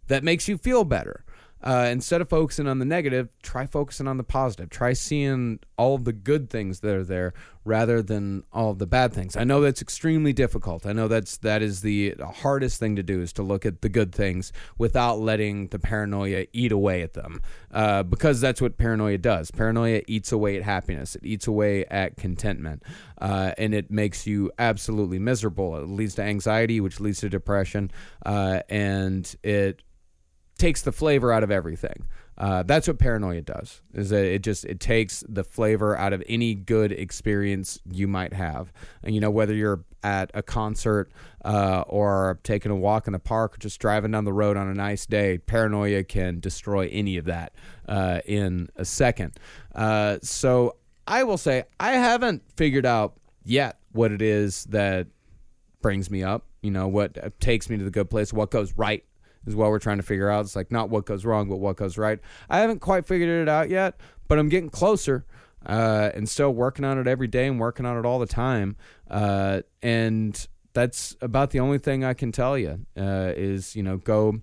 that 0.07 0.24
makes 0.24 0.48
you 0.48 0.57
feel 0.57 0.83
better 0.83 1.25
uh, 1.61 1.87
instead 1.91 2.21
of 2.21 2.29
focusing 2.29 2.67
on 2.67 2.79
the 2.79 2.85
negative, 2.85 3.29
try 3.43 3.65
focusing 3.65 4.07
on 4.07 4.17
the 4.17 4.23
positive. 4.23 4.69
Try 4.69 4.93
seeing 4.93 5.59
all 5.77 5.97
the 5.97 6.13
good 6.13 6.49
things 6.49 6.79
that 6.81 6.95
are 6.95 7.03
there 7.03 7.33
rather 7.65 8.01
than 8.01 8.43
all 8.53 8.71
of 8.71 8.79
the 8.79 8.87
bad 8.87 9.13
things. 9.13 9.35
I 9.35 9.43
know 9.43 9.61
that's 9.61 9.81
extremely 9.81 10.33
difficult. 10.33 10.85
I 10.85 10.93
know 10.93 11.07
that's 11.07 11.37
that 11.37 11.61
is 11.61 11.81
the 11.81 12.15
hardest 12.41 12.79
thing 12.79 12.95
to 12.95 13.03
do 13.03 13.21
is 13.21 13.33
to 13.33 13.43
look 13.43 13.65
at 13.65 13.81
the 13.81 13.89
good 13.89 14.13
things 14.13 14.51
without 14.77 15.19
letting 15.19 15.67
the 15.67 15.79
paranoia 15.79 16.45
eat 16.53 16.71
away 16.71 17.01
at 17.01 17.13
them, 17.13 17.41
uh, 17.71 18.03
because 18.03 18.39
that's 18.41 18.61
what 18.61 18.77
paranoia 18.77 19.17
does. 19.17 19.51
Paranoia 19.51 20.01
eats 20.07 20.31
away 20.31 20.57
at 20.57 20.63
happiness. 20.63 21.15
It 21.15 21.25
eats 21.25 21.47
away 21.47 21.85
at 21.85 22.17
contentment, 22.17 22.83
uh, 23.19 23.51
and 23.57 23.73
it 23.73 23.91
makes 23.91 24.25
you 24.25 24.51
absolutely 24.57 25.19
miserable. 25.19 25.77
It 25.77 25.89
leads 25.89 26.15
to 26.15 26.23
anxiety, 26.23 26.79
which 26.79 26.99
leads 26.99 27.19
to 27.19 27.29
depression, 27.29 27.91
uh, 28.25 28.61
and 28.69 29.35
it 29.43 29.83
takes 30.59 30.81
the 30.81 30.91
flavor 30.91 31.31
out 31.31 31.43
of 31.43 31.49
everything. 31.49 32.05
Uh, 32.37 32.63
that's 32.63 32.87
what 32.87 32.97
paranoia 32.99 33.41
does. 33.41 33.81
Is 33.93 34.11
that 34.11 34.23
it 34.23 34.43
just 34.43 34.63
it 34.63 34.79
takes 34.79 35.23
the 35.27 35.43
flavor 35.43 35.97
out 35.97 36.13
of 36.13 36.23
any 36.27 36.55
good 36.55 36.91
experience 36.91 37.79
you 37.91 38.07
might 38.07 38.33
have. 38.33 38.71
And 39.03 39.13
you 39.13 39.19
know 39.19 39.31
whether 39.31 39.53
you're 39.53 39.83
at 40.03 40.31
a 40.33 40.41
concert 40.41 41.11
uh, 41.43 41.83
or 41.87 42.39
taking 42.43 42.71
a 42.71 42.75
walk 42.75 43.07
in 43.07 43.13
the 43.13 43.19
park 43.19 43.55
or 43.55 43.57
just 43.57 43.79
driving 43.79 44.11
down 44.11 44.23
the 44.23 44.31
road 44.33 44.55
on 44.55 44.69
a 44.69 44.73
nice 44.73 45.05
day, 45.05 45.37
paranoia 45.37 46.03
can 46.05 46.39
destroy 46.39 46.87
any 46.93 47.17
of 47.17 47.25
that 47.25 47.53
uh, 47.89 48.21
in 48.25 48.69
a 48.77 48.85
second. 48.85 49.37
Uh, 49.75 50.17
so 50.21 50.77
I 51.05 51.23
will 51.23 51.37
say 51.37 51.65
I 51.77 51.93
haven't 51.93 52.43
figured 52.55 52.85
out 52.85 53.17
yet 53.43 53.79
what 53.91 54.13
it 54.13 54.21
is 54.21 54.63
that 54.65 55.07
brings 55.81 56.10
me 56.10 56.23
up. 56.23 56.45
You 56.62 56.71
know 56.71 56.88
what 56.88 57.39
takes 57.41 57.69
me 57.69 57.77
to 57.77 57.84
the 57.84 57.91
good 57.91 58.10
place, 58.10 58.31
what 58.31 58.49
goes 58.49 58.73
right 58.77 59.03
is 59.49 59.55
what 59.55 59.69
we're 59.69 59.79
trying 59.79 59.97
to 59.97 60.03
figure 60.03 60.29
out. 60.29 60.45
It's 60.45 60.55
like 60.55 60.71
not 60.71 60.89
what 60.89 61.05
goes 61.05 61.25
wrong, 61.25 61.49
but 61.49 61.57
what 61.57 61.75
goes 61.75 61.97
right. 61.97 62.19
I 62.49 62.59
haven't 62.59 62.79
quite 62.79 63.05
figured 63.05 63.29
it 63.29 63.49
out 63.49 63.69
yet, 63.69 63.99
but 64.27 64.39
I'm 64.39 64.47
getting 64.47 64.69
closer 64.69 65.25
uh, 65.65 66.12
and 66.13 66.29
still 66.29 66.53
working 66.53 66.85
on 66.85 66.97
it 66.97 67.07
every 67.07 67.27
day 67.27 67.47
and 67.47 67.59
working 67.59 67.85
on 67.85 67.97
it 67.97 68.05
all 68.05 68.19
the 68.19 68.27
time. 68.27 68.77
Uh, 69.09 69.62
and 69.81 70.47
that's 70.73 71.17
about 71.21 71.49
the 71.49 71.59
only 71.59 71.79
thing 71.79 72.05
I 72.05 72.13
can 72.13 72.31
tell 72.31 72.57
you 72.57 72.85
uh, 72.97 73.33
is 73.35 73.75
you 73.75 73.83
know 73.83 73.97
go 73.97 74.41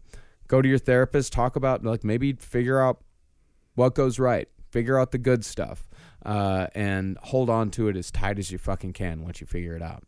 go 0.48 0.60
to 0.60 0.68
your 0.68 0.78
therapist, 0.78 1.32
talk 1.32 1.56
about 1.56 1.84
like 1.84 2.04
maybe 2.04 2.32
figure 2.34 2.80
out 2.80 3.00
what 3.74 3.94
goes 3.94 4.18
right, 4.18 4.48
figure 4.70 4.98
out 4.98 5.12
the 5.12 5.18
good 5.18 5.44
stuff, 5.44 5.88
uh, 6.24 6.66
and 6.74 7.16
hold 7.22 7.48
on 7.48 7.70
to 7.72 7.88
it 7.88 7.96
as 7.96 8.10
tight 8.10 8.38
as 8.38 8.50
you 8.50 8.58
fucking 8.58 8.92
can 8.92 9.22
once 9.22 9.40
you 9.40 9.46
figure 9.46 9.74
it 9.76 9.82
out. 9.82 10.02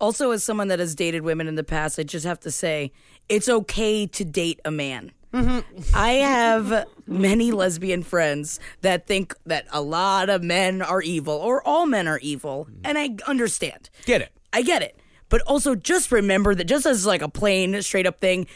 Also, 0.00 0.30
as 0.30 0.44
someone 0.44 0.68
that 0.68 0.78
has 0.78 0.94
dated 0.94 1.22
women 1.22 1.48
in 1.48 1.56
the 1.56 1.64
past, 1.64 1.98
I 1.98 2.04
just 2.04 2.24
have 2.24 2.40
to 2.40 2.50
say 2.50 2.92
it's 3.28 3.48
okay 3.48 4.06
to 4.06 4.24
date 4.24 4.60
a 4.64 4.70
man. 4.70 5.12
Mm-hmm. 5.32 5.80
I 5.94 6.12
have 6.12 6.86
many 7.06 7.52
lesbian 7.52 8.02
friends 8.02 8.60
that 8.80 9.06
think 9.06 9.34
that 9.44 9.66
a 9.70 9.82
lot 9.82 10.30
of 10.30 10.42
men 10.42 10.80
are 10.80 11.02
evil 11.02 11.34
or 11.34 11.66
all 11.66 11.86
men 11.86 12.08
are 12.08 12.18
evil, 12.20 12.66
mm. 12.70 12.80
and 12.84 12.96
I 12.96 13.16
understand. 13.26 13.90
Get 14.06 14.22
it? 14.22 14.30
I 14.52 14.62
get 14.62 14.82
it. 14.82 14.98
But 15.28 15.42
also 15.42 15.74
just 15.74 16.10
remember 16.10 16.54
that 16.54 16.64
just 16.64 16.86
as 16.86 17.04
like 17.04 17.20
a 17.20 17.28
plain 17.28 17.80
straight 17.82 18.06
up 18.06 18.20
thing 18.20 18.46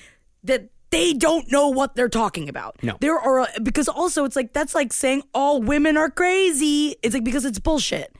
that 0.44 0.70
they 0.90 1.12
don't 1.12 1.50
know 1.50 1.68
what 1.68 1.94
they're 1.94 2.08
talking 2.08 2.48
about. 2.48 2.82
No. 2.82 2.96
There 3.00 3.18
are 3.18 3.48
because 3.62 3.88
also 3.88 4.24
it's 4.24 4.36
like 4.36 4.52
that's 4.52 4.74
like 4.74 4.92
saying 4.92 5.22
all 5.34 5.60
women 5.60 5.96
are 5.96 6.10
crazy. 6.10 6.96
It's 7.02 7.14
like 7.14 7.24
because 7.24 7.44
it's 7.44 7.58
bullshit. 7.58 8.14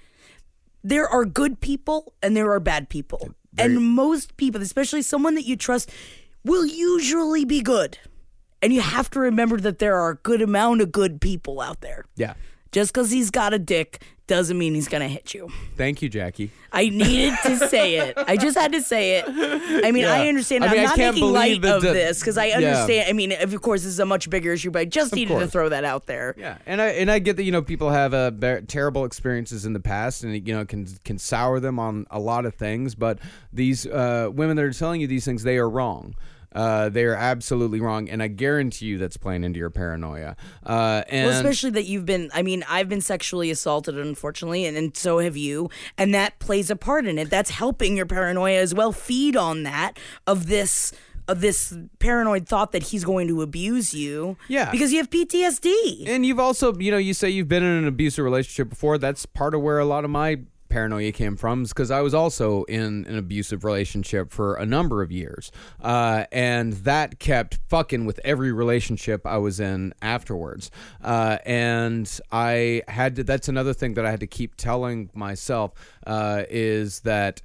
There 0.83 1.09
are 1.09 1.25
good 1.25 1.61
people 1.61 2.15
and 2.23 2.37
there 2.37 2.51
are 2.53 2.61
bad 2.61 2.89
people. 2.89 3.35
and 3.59 3.83
most 3.83 4.37
people, 4.37 4.63
especially 4.63 5.03
someone 5.03 5.35
that 5.35 5.45
you 5.45 5.57
trust, 5.57 5.91
will 6.45 6.67
usually 6.67 7.45
be 7.45 7.61
good. 7.61 7.99
And 8.63 8.73
you 8.73 8.81
have 8.81 9.11
to 9.11 9.21
remember 9.21 9.59
that 9.59 9.79
there 9.79 9.97
are 9.99 10.11
a 10.11 10.17
good 10.17 10.41
amount 10.41 10.81
of 10.81 10.93
good 10.93 11.21
people 11.21 11.61
out 11.61 11.81
there. 11.81 12.05
Yeah. 12.17 12.35
Just 12.71 12.95
because 12.95 13.11
he's 13.11 13.31
got 13.31 13.53
a 13.53 13.59
dick 13.59 14.03
doesn't 14.33 14.57
mean 14.57 14.75
he's 14.75 14.89
to 14.89 15.09
hit 15.09 15.35
you. 15.35 15.51
Thank 15.77 16.01
you, 16.01 16.09
Jackie. 16.09 16.51
I 16.73 16.89
needed 16.89 17.35
to 17.43 17.69
say 17.69 17.97
it. 17.97 18.15
I 18.17 18.39
just 18.39 18.57
had 18.57 18.73
to 18.73 18.81
say 18.81 19.19
it. 19.19 19.27
I 19.29 19.93
mean, 19.93 20.07
I 20.07 20.23
Yeah. 20.23 20.29
understand. 20.31 20.65
I 20.65 20.69
mean, 20.69 20.79
I'm 20.81 20.87
I 20.87 20.89
not 20.89 20.97
making 20.97 21.25
light 21.31 21.63
of 21.67 21.83
this 21.83 22.19
because 22.21 22.39
I 22.39 22.47
Yeah. 22.47 22.57
understand. 22.57 23.11
I 23.11 23.13
mean, 23.13 23.33
of 23.33 23.61
course, 23.61 23.83
this 23.83 23.93
is 23.93 24.01
a 24.01 24.07
much 24.07 24.31
bigger 24.31 24.55
issue, 24.55 24.71
but 24.71 24.79
I 24.79 24.85
just 24.87 25.15
needed 25.15 25.39
to 25.39 25.47
throw 25.47 25.69
that 25.69 25.85
out 25.85 26.07
there. 26.07 26.35
Yeah, 26.39 26.57
and 26.65 26.81
I 26.81 26.87
and 26.89 27.11
I 27.11 27.19
get 27.19 27.37
that 27.37 27.43
you 27.43 27.53
know 27.53 27.61
people 27.61 27.91
have 27.91 28.15
uh, 28.15 28.31
terrible 28.69 29.05
experiences 29.05 29.67
in 29.67 29.75
the 29.75 29.81
past, 29.81 30.25
and 30.25 30.35
it, 30.35 30.47
you 30.49 30.55
know 30.55 30.65
can 30.65 30.87
can 31.05 31.19
sour 31.19 31.61
them 31.61 31.79
on 31.79 32.07
a 32.11 32.19
lot 32.19 32.47
of 32.47 32.55
things. 32.55 32.95
But 32.95 33.19
these 33.53 33.87
uh, 33.87 34.31
women 34.33 34.57
that 34.57 34.65
are 34.65 34.73
telling 34.73 35.03
you 35.03 35.07
these 35.07 35.27
things, 35.27 35.43
they 35.43 35.59
are 35.59 35.69
wrong. 35.69 36.15
Uh, 36.55 36.89
they 36.89 37.05
are 37.05 37.15
absolutely 37.15 37.81
wrong, 37.81 38.09
and 38.09 38.23
I 38.23 38.29
guarantee 38.29 38.87
you 38.87 38.99
that's 38.99 39.17
playing 39.17 39.45
into 39.45 39.59
your 39.59 39.71
paranoia. 39.71 40.37
Uh, 40.65 41.03
and 41.09 41.29
Well, 41.29 41.37
especially 41.37 41.71
that 41.71 41.85
you've 41.85 42.07
been, 42.07 42.31
I 42.35 42.43
mean, 42.43 42.65
I've 42.69 42.89
been 42.89 43.01
sexually 43.01 43.51
assaulted, 43.51 43.99
unfortunately, 43.99 44.67
and, 44.67 44.77
and 44.77 44.97
so 44.97 45.19
have 45.19 45.37
you. 45.37 45.71
And 45.97 46.15
that 46.15 46.39
plays 46.39 46.71
a 46.71 46.77
part 46.77 47.07
in 47.07 47.19
it. 47.19 47.31
That's 47.31 47.51
helping 47.51 47.97
your 47.97 48.07
paranoia 48.07 48.59
as 48.59 48.75
well. 48.75 48.93
Feed 48.93 49.37
on 49.37 49.63
that 49.65 49.99
of 50.27 50.47
this. 50.49 50.93
Of 51.29 51.41
this 51.41 51.73
paranoid 52.01 52.49
thought 52.49 52.73
that 52.73 52.83
he's 52.83 53.05
going 53.05 53.29
to 53.29 53.43
abuse 53.43 53.95
you, 53.95 54.37
Yeah. 54.49 54.73
because 54.73 54.91
you 54.91 54.99
have 54.99 55.09
PTSD. 55.09 56.09
and 56.09 56.27
you've 56.27 56.41
also 56.41 56.75
you 56.79 56.91
know 56.91 56.97
you 56.99 57.15
say 57.15 57.31
you've 57.31 57.47
been 57.49 57.63
in 57.63 57.71
an 57.79 57.87
abusive 57.87 58.25
relationship 58.25 58.69
before. 58.71 58.99
That's 58.99 59.25
part 59.25 59.55
of 59.55 59.61
where 59.63 59.79
a 59.79 59.85
lot 59.85 60.05
of 60.05 60.11
my 60.11 60.41
paranoia 60.73 61.13
came 61.13 61.37
from 61.37 61.63
is 61.63 61.69
because 61.69 61.91
I 61.91 62.01
was 62.01 62.15
also 62.15 62.65
in 62.65 63.05
an 63.07 63.19
abusive 63.19 63.63
relationship 63.63 64.33
for 64.33 64.55
a 64.55 64.65
number 64.65 65.03
of 65.03 65.13
years, 65.13 65.53
uh, 65.83 66.25
and 66.33 66.73
that 66.85 67.19
kept 67.19 67.59
fucking 67.69 68.07
with 68.07 68.19
every 68.25 68.53
relationship 68.53 69.27
I 69.27 69.37
was 69.37 69.61
in 69.61 69.93
afterwards. 70.01 70.71
Uh, 71.03 71.37
and 71.45 72.11
I 72.33 72.83
had 72.89 73.17
to. 73.17 73.25
That's 73.25 73.49
another 73.49 73.75
thing 73.75 73.95
that 73.95 74.07
I 74.07 74.11
had 74.11 74.21
to 74.21 74.27
keep 74.27 74.57
telling 74.57 75.11
myself 75.13 75.75
uh, 76.07 76.45
is 76.49 77.01
that 77.01 77.43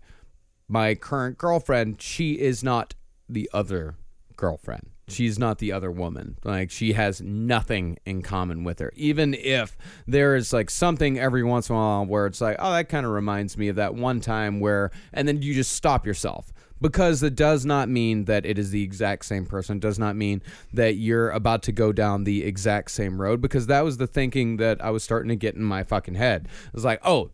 my 0.70 0.96
current 0.96 1.38
girlfriend, 1.38 2.02
she 2.02 2.40
is 2.40 2.64
not 2.64 2.94
the 3.28 3.50
other 3.54 3.96
girlfriend. 4.38 4.92
She's 5.10 5.40
not 5.40 5.60
the 5.60 5.72
other 5.72 5.90
woman. 5.90 6.38
Like 6.44 6.70
she 6.70 6.94
has 6.94 7.22
nothing 7.22 7.98
in 8.06 8.22
common 8.22 8.64
with 8.64 8.80
her. 8.80 8.92
Even 8.96 9.34
if 9.34 9.78
there 10.06 10.36
is 10.36 10.52
like 10.52 10.70
something 10.70 11.18
every 11.18 11.44
once 11.44 11.70
in 11.70 11.76
a 11.76 11.80
while 11.80 12.06
where 12.06 12.26
it's 12.26 12.42
like, 12.42 12.58
oh, 12.60 12.74
that 12.74 12.90
kind 12.90 13.06
of 13.06 13.14
reminds 13.14 13.58
me 13.58 13.70
of 13.70 13.78
that 13.78 13.96
one 13.96 14.20
time 14.20 14.60
where, 14.60 14.92
and 15.14 15.28
then 15.28 15.42
you 15.42 15.54
just 15.54 15.72
stop 15.72 16.06
yourself 16.06 16.52
because 16.82 17.24
it 17.24 17.36
does 17.36 17.66
not 17.66 17.90
mean 17.90 18.26
that 18.26 18.46
it 18.46 18.60
is 18.60 18.72
the 18.72 18.84
exact 18.84 19.26
same 19.26 19.46
person. 19.46 19.78
It 19.78 19.82
does 19.82 19.98
not 19.98 20.16
mean 20.16 20.42
that 20.74 20.96
you're 20.96 21.30
about 21.32 21.64
to 21.64 21.72
go 21.72 21.92
down 21.92 22.24
the 22.24 22.44
exact 22.44 22.92
same 22.92 23.22
road 23.22 23.42
because 23.42 23.68
that 23.68 23.86
was 23.86 23.98
the 23.98 24.08
thinking 24.08 24.58
that 24.58 24.84
I 24.84 24.90
was 24.90 25.04
starting 25.04 25.30
to 25.30 25.36
get 25.36 25.56
in 25.56 25.64
my 25.64 25.84
fucking 25.84 26.16
head. 26.16 26.48
It 26.68 26.74
was 26.74 26.86
like, 26.86 27.00
oh, 27.04 27.32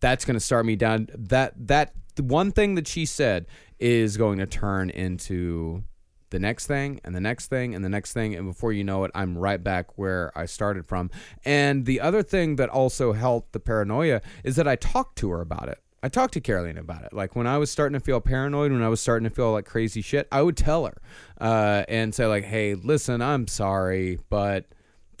that's 0.00 0.24
going 0.24 0.34
to 0.34 0.40
start 0.40 0.64
me 0.64 0.76
down. 0.76 1.08
That 1.14 1.68
that 1.68 1.92
one 2.18 2.52
thing 2.52 2.74
that 2.74 2.88
she 2.88 3.06
said 3.06 3.46
is 3.78 4.16
going 4.16 4.38
to 4.38 4.46
turn 4.46 4.90
into 4.90 5.84
the 6.30 6.38
next 6.38 6.66
thing 6.66 7.00
and 7.04 7.14
the 7.14 7.20
next 7.20 7.48
thing 7.48 7.74
and 7.74 7.84
the 7.84 7.88
next 7.88 8.12
thing 8.12 8.34
and 8.34 8.46
before 8.46 8.72
you 8.72 8.82
know 8.82 9.04
it 9.04 9.10
i'm 9.14 9.36
right 9.36 9.62
back 9.62 9.98
where 9.98 10.32
i 10.36 10.46
started 10.46 10.86
from 10.86 11.10
and 11.44 11.86
the 11.86 12.00
other 12.00 12.22
thing 12.22 12.56
that 12.56 12.68
also 12.68 13.12
helped 13.12 13.52
the 13.52 13.60
paranoia 13.60 14.20
is 14.44 14.56
that 14.56 14.66
i 14.66 14.76
talked 14.76 15.16
to 15.16 15.30
her 15.30 15.40
about 15.40 15.68
it 15.68 15.78
I 16.02 16.08
talked 16.08 16.32
to 16.34 16.40
Caroline 16.40 16.78
about 16.78 17.04
it. 17.04 17.12
Like 17.12 17.36
when 17.36 17.46
I 17.46 17.58
was 17.58 17.70
starting 17.70 17.92
to 17.92 18.02
feel 18.02 18.22
paranoid, 18.22 18.72
when 18.72 18.82
I 18.82 18.88
was 18.88 19.02
starting 19.02 19.28
to 19.28 19.34
feel 19.34 19.52
like 19.52 19.66
crazy 19.66 20.00
shit, 20.00 20.26
I 20.32 20.40
would 20.40 20.56
tell 20.56 20.86
her 20.86 20.96
uh, 21.38 21.84
and 21.88 22.14
say 22.14 22.26
like, 22.26 22.44
"Hey, 22.44 22.74
listen, 22.74 23.20
I'm 23.20 23.46
sorry, 23.46 24.18
but 24.30 24.64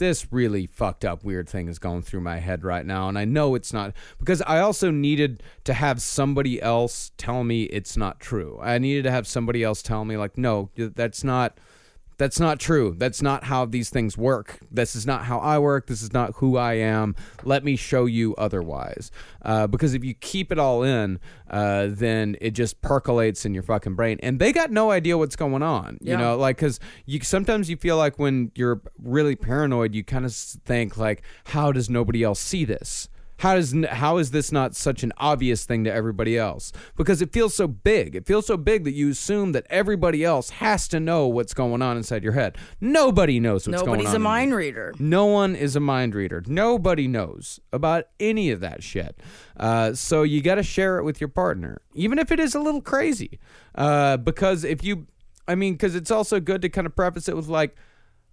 this 0.00 0.32
really 0.32 0.66
fucked 0.66 1.04
up 1.04 1.22
weird 1.22 1.48
thing 1.48 1.68
is 1.68 1.78
going 1.78 2.02
through 2.02 2.20
my 2.20 2.38
head 2.38 2.64
right 2.64 2.84
now 2.84 3.08
and 3.08 3.16
i 3.16 3.24
know 3.24 3.54
it's 3.54 3.72
not 3.72 3.94
because 4.18 4.42
i 4.42 4.58
also 4.58 4.90
needed 4.90 5.42
to 5.62 5.74
have 5.74 6.02
somebody 6.02 6.60
else 6.60 7.12
tell 7.16 7.44
me 7.44 7.64
it's 7.64 7.96
not 7.96 8.18
true. 8.18 8.58
I 8.62 8.78
needed 8.78 9.04
to 9.04 9.10
have 9.10 9.26
somebody 9.26 9.62
else 9.62 9.82
tell 9.82 10.04
me 10.04 10.16
like 10.16 10.36
no 10.36 10.70
that's 10.74 11.22
not 11.22 11.58
that's 12.20 12.38
not 12.38 12.60
true. 12.60 12.94
That's 12.98 13.22
not 13.22 13.44
how 13.44 13.64
these 13.64 13.88
things 13.88 14.14
work. 14.18 14.58
This 14.70 14.94
is 14.94 15.06
not 15.06 15.24
how 15.24 15.38
I 15.38 15.58
work. 15.58 15.86
This 15.86 16.02
is 16.02 16.12
not 16.12 16.34
who 16.36 16.58
I 16.58 16.74
am. 16.74 17.16
Let 17.44 17.64
me 17.64 17.76
show 17.76 18.04
you 18.04 18.34
otherwise. 18.36 19.10
Uh, 19.42 19.66
because 19.66 19.94
if 19.94 20.04
you 20.04 20.12
keep 20.12 20.52
it 20.52 20.58
all 20.58 20.82
in, 20.82 21.18
uh, 21.48 21.86
then 21.88 22.36
it 22.42 22.50
just 22.50 22.82
percolates 22.82 23.46
in 23.46 23.54
your 23.54 23.62
fucking 23.62 23.94
brain. 23.94 24.18
And 24.22 24.38
they 24.38 24.52
got 24.52 24.70
no 24.70 24.90
idea 24.90 25.16
what's 25.16 25.34
going 25.34 25.62
on. 25.62 25.96
You 26.02 26.10
Yeah. 26.12 26.18
know, 26.18 26.36
like, 26.36 26.56
because 26.58 26.78
you 27.06 27.20
sometimes 27.22 27.70
you 27.70 27.76
feel 27.78 27.96
like 27.96 28.18
when 28.18 28.52
you're 28.54 28.82
really 29.02 29.34
paranoid, 29.34 29.94
you 29.94 30.04
kind 30.04 30.26
of 30.26 30.34
think, 30.34 30.98
like, 30.98 31.22
how 31.46 31.72
does 31.72 31.88
nobody 31.88 32.22
else 32.22 32.38
see 32.38 32.66
this? 32.66 33.08
How 33.40 33.54
does 33.54 33.72
n- 33.72 33.84
how 33.84 34.18
is 34.18 34.32
this 34.32 34.52
not 34.52 34.76
such 34.76 35.02
an 35.02 35.12
obvious 35.16 35.64
thing 35.64 35.84
to 35.84 35.92
everybody 35.92 36.36
else? 36.36 36.72
Because 36.96 37.22
it 37.22 37.32
feels 37.32 37.54
so 37.54 37.66
big. 37.66 38.14
It 38.14 38.26
feels 38.26 38.46
so 38.46 38.58
big 38.58 38.84
that 38.84 38.92
you 38.92 39.08
assume 39.10 39.52
that 39.52 39.66
everybody 39.70 40.22
else 40.24 40.50
has 40.50 40.86
to 40.88 41.00
know 41.00 41.26
what's 41.26 41.54
going 41.54 41.80
on 41.80 41.96
inside 41.96 42.22
your 42.22 42.34
head. 42.34 42.58
Nobody 42.82 43.40
knows 43.40 43.66
what's 43.66 43.80
going 43.80 43.92
on. 43.92 43.98
Nobody's 43.98 44.14
a 44.14 44.18
mind 44.18 44.54
reader. 44.54 44.94
No 44.98 45.24
one 45.24 45.56
is 45.56 45.74
a 45.74 45.80
mind 45.80 46.14
reader. 46.14 46.42
Nobody 46.46 47.08
knows 47.08 47.60
about 47.72 48.04
any 48.20 48.50
of 48.50 48.60
that 48.60 48.82
shit. 48.82 49.18
Uh, 49.56 49.94
so 49.94 50.22
you 50.22 50.42
got 50.42 50.56
to 50.56 50.62
share 50.62 50.98
it 50.98 51.04
with 51.04 51.18
your 51.18 51.28
partner, 51.28 51.80
even 51.94 52.18
if 52.18 52.30
it 52.30 52.40
is 52.40 52.54
a 52.54 52.60
little 52.60 52.82
crazy. 52.82 53.38
Uh, 53.74 54.18
because 54.18 54.64
if 54.64 54.84
you, 54.84 55.06
I 55.48 55.54
mean, 55.54 55.74
because 55.74 55.94
it's 55.94 56.10
also 56.10 56.40
good 56.40 56.60
to 56.60 56.68
kind 56.68 56.86
of 56.86 56.94
preface 56.94 57.26
it 57.26 57.36
with 57.36 57.48
like, 57.48 57.74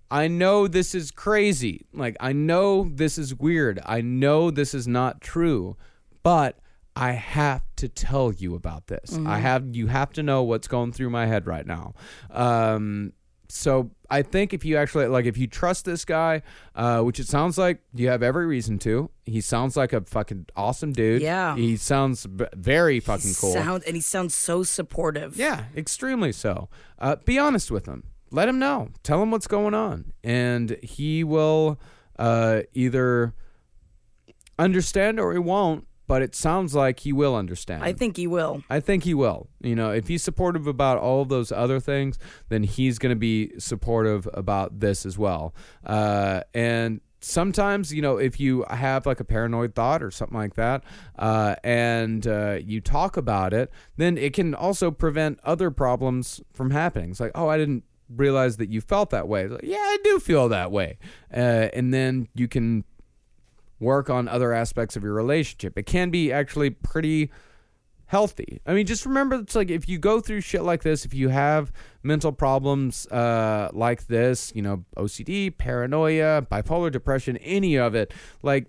I 0.10 0.28
know 0.28 0.67
this 0.67 0.96
is 0.96 1.12
crazy. 1.12 1.86
Like, 1.93 2.15
I 2.20 2.32
know 2.34 2.89
this 2.91 3.17
is 3.17 3.36
weird. 3.36 3.80
I 3.86 4.02
know 4.02 4.52
this 4.52 4.74
is 4.74 4.88
not 4.88 5.22
true, 5.22 5.76
but 6.24 6.60
I 6.96 7.12
have 7.12 7.63
to 7.78 7.88
tell 7.89 8.32
you 8.34 8.56
about 8.56 8.88
this. 8.88 9.17
I 9.26 9.39
have, 9.39 9.76
you 9.76 9.88
have 9.88 10.12
to 10.13 10.24
know 10.24 10.43
what's 10.43 10.67
going 10.67 10.91
through 10.93 11.10
my 11.10 11.26
head 11.26 11.46
right 11.46 11.65
now. 11.65 11.93
Um, 12.32 13.13
so 13.50 13.91
I 14.10 14.24
think 14.24 14.54
if 14.54 14.65
you 14.65 14.76
actually 14.78 15.08
like, 15.08 15.26
if 15.26 15.38
you 15.38 15.48
trust 15.48 15.86
this 15.86 16.04
guy, 16.06 16.41
uh, 16.76 17.02
which 17.02 17.20
it 17.20 17.28
sounds 17.28 17.58
like 17.58 17.80
you 17.93 18.10
have 18.10 18.22
every 18.24 18.46
reason 18.46 18.78
to, 18.80 19.10
he 19.26 19.39
sounds 19.41 19.78
like 19.78 19.93
a 19.93 20.02
fucking 20.02 20.48
awesome 20.56 20.91
dude. 20.91 21.22
Yeah. 21.22 21.56
he 21.56 21.78
sounds 21.78 22.26
b- 22.26 22.46
very 22.56 23.00
fucking 23.00 23.34
cool. 23.39 23.54
Sound 23.54 23.84
and 23.86 23.96
he 23.96 24.02
sounds 24.02 24.34
so 24.36 24.63
supportive. 24.63 25.38
Yeah, 25.38 25.65
extremely 25.76 26.32
so. 26.34 26.67
Uh, 27.00 27.15
be 27.17 27.38
honest 27.39 27.72
with 27.72 27.86
him. 27.86 28.04
Let 28.32 28.50
him 28.50 28.60
know. 28.60 28.90
Tell 29.04 29.22
him 29.22 29.32
what's 29.32 29.48
going 29.48 29.74
on, 29.74 30.13
and 30.24 30.78
he 30.84 31.24
will 31.24 31.80
uh, 32.20 32.62
either 32.74 33.34
understand 34.60 35.20
or 35.20 35.34
he 35.34 35.40
won't. 35.40 35.86
But 36.08 36.22
it 36.22 36.36
sounds 36.36 36.74
like 36.74 37.02
he 37.02 37.12
will 37.12 37.36
understand. 37.36 37.84
I 37.84 37.92
think 37.92 38.16
he 38.16 38.28
will. 38.28 38.63
I 38.70 38.80
think 38.80 39.04
he 39.04 39.13
will. 39.13 39.50
You 39.60 39.76
know, 39.76 39.92
if 39.92 40.08
he's 40.08 40.24
supportive 40.24 40.66
about 40.66 40.98
all 41.00 41.22
of 41.22 41.28
those 41.28 41.52
other 41.52 41.82
things, 41.82 42.18
then 42.48 42.63
he's 42.63 42.98
going 42.98 43.10
to 43.10 43.20
be 43.20 43.52
supportive 43.60 44.26
about 44.34 44.80
this 44.80 45.06
as 45.06 45.18
well. 45.18 45.54
Uh, 45.86 46.44
and 46.54 47.02
sometimes, 47.20 47.94
you 47.94 48.02
know, 48.02 48.16
if 48.16 48.40
you 48.40 48.66
have 48.70 49.06
like 49.06 49.20
a 49.20 49.26
paranoid 49.26 49.76
thought 49.76 50.02
or 50.02 50.10
something 50.10 50.38
like 50.38 50.54
that, 50.54 50.84
uh, 51.20 51.56
and 51.62 52.26
uh, 52.26 52.58
you 52.63 52.80
talk 52.80 53.18
about 53.18 53.54
it, 53.54 53.70
then 53.98 54.18
it 54.18 54.34
can 54.34 54.56
also 54.56 54.92
prevent 54.92 55.40
other 55.44 55.70
problems 55.72 56.42
from 56.54 56.72
happening. 56.72 57.12
It's 57.12 57.20
like, 57.20 57.32
oh, 57.36 57.50
I 57.50 57.58
didn't 57.58 57.84
realize 58.10 58.58
that 58.58 58.70
you 58.70 58.82
felt 58.82 59.10
that 59.12 59.28
way. 59.28 59.48
Like, 59.48 59.63
yeah, 59.63 59.78
I 59.78 59.98
do 60.04 60.20
feel 60.20 60.50
that 60.50 60.72
way. 60.72 60.98
Uh, 61.34 61.70
and 61.74 61.93
then 61.93 62.28
you 62.36 62.48
can 62.48 62.84
work 63.80 64.10
on 64.10 64.28
other 64.28 64.54
aspects 64.54 64.96
of 64.96 65.04
your 65.04 65.13
relationship. 65.13 65.78
It 65.78 65.86
can 65.86 66.10
be 66.10 66.32
actually 66.32 66.72
pretty 66.72 67.32
healthy. 68.08 68.62
I 68.65 68.74
mean, 68.74 68.86
just 68.86 69.06
remember 69.06 69.36
it's 69.36 69.56
like 69.56 69.70
if 69.70 69.88
you 69.88 70.00
go 70.00 70.20
through 70.20 70.41
shit 70.41 70.63
like 70.63 70.82
this, 70.84 71.06
if 71.06 71.13
you 71.13 71.30
have 71.30 71.72
mental 72.04 72.32
problems 72.32 73.06
uh, 73.08 73.70
like 73.74 74.08
this, 74.08 74.52
you 74.56 74.62
know, 74.62 74.86
OCD, 74.96 75.56
paranoia, 75.56 76.41
bipolar 76.50 76.91
depression, 76.91 77.38
any 77.38 77.76
of 77.76 77.96
it, 77.96 78.13
like 78.41 78.67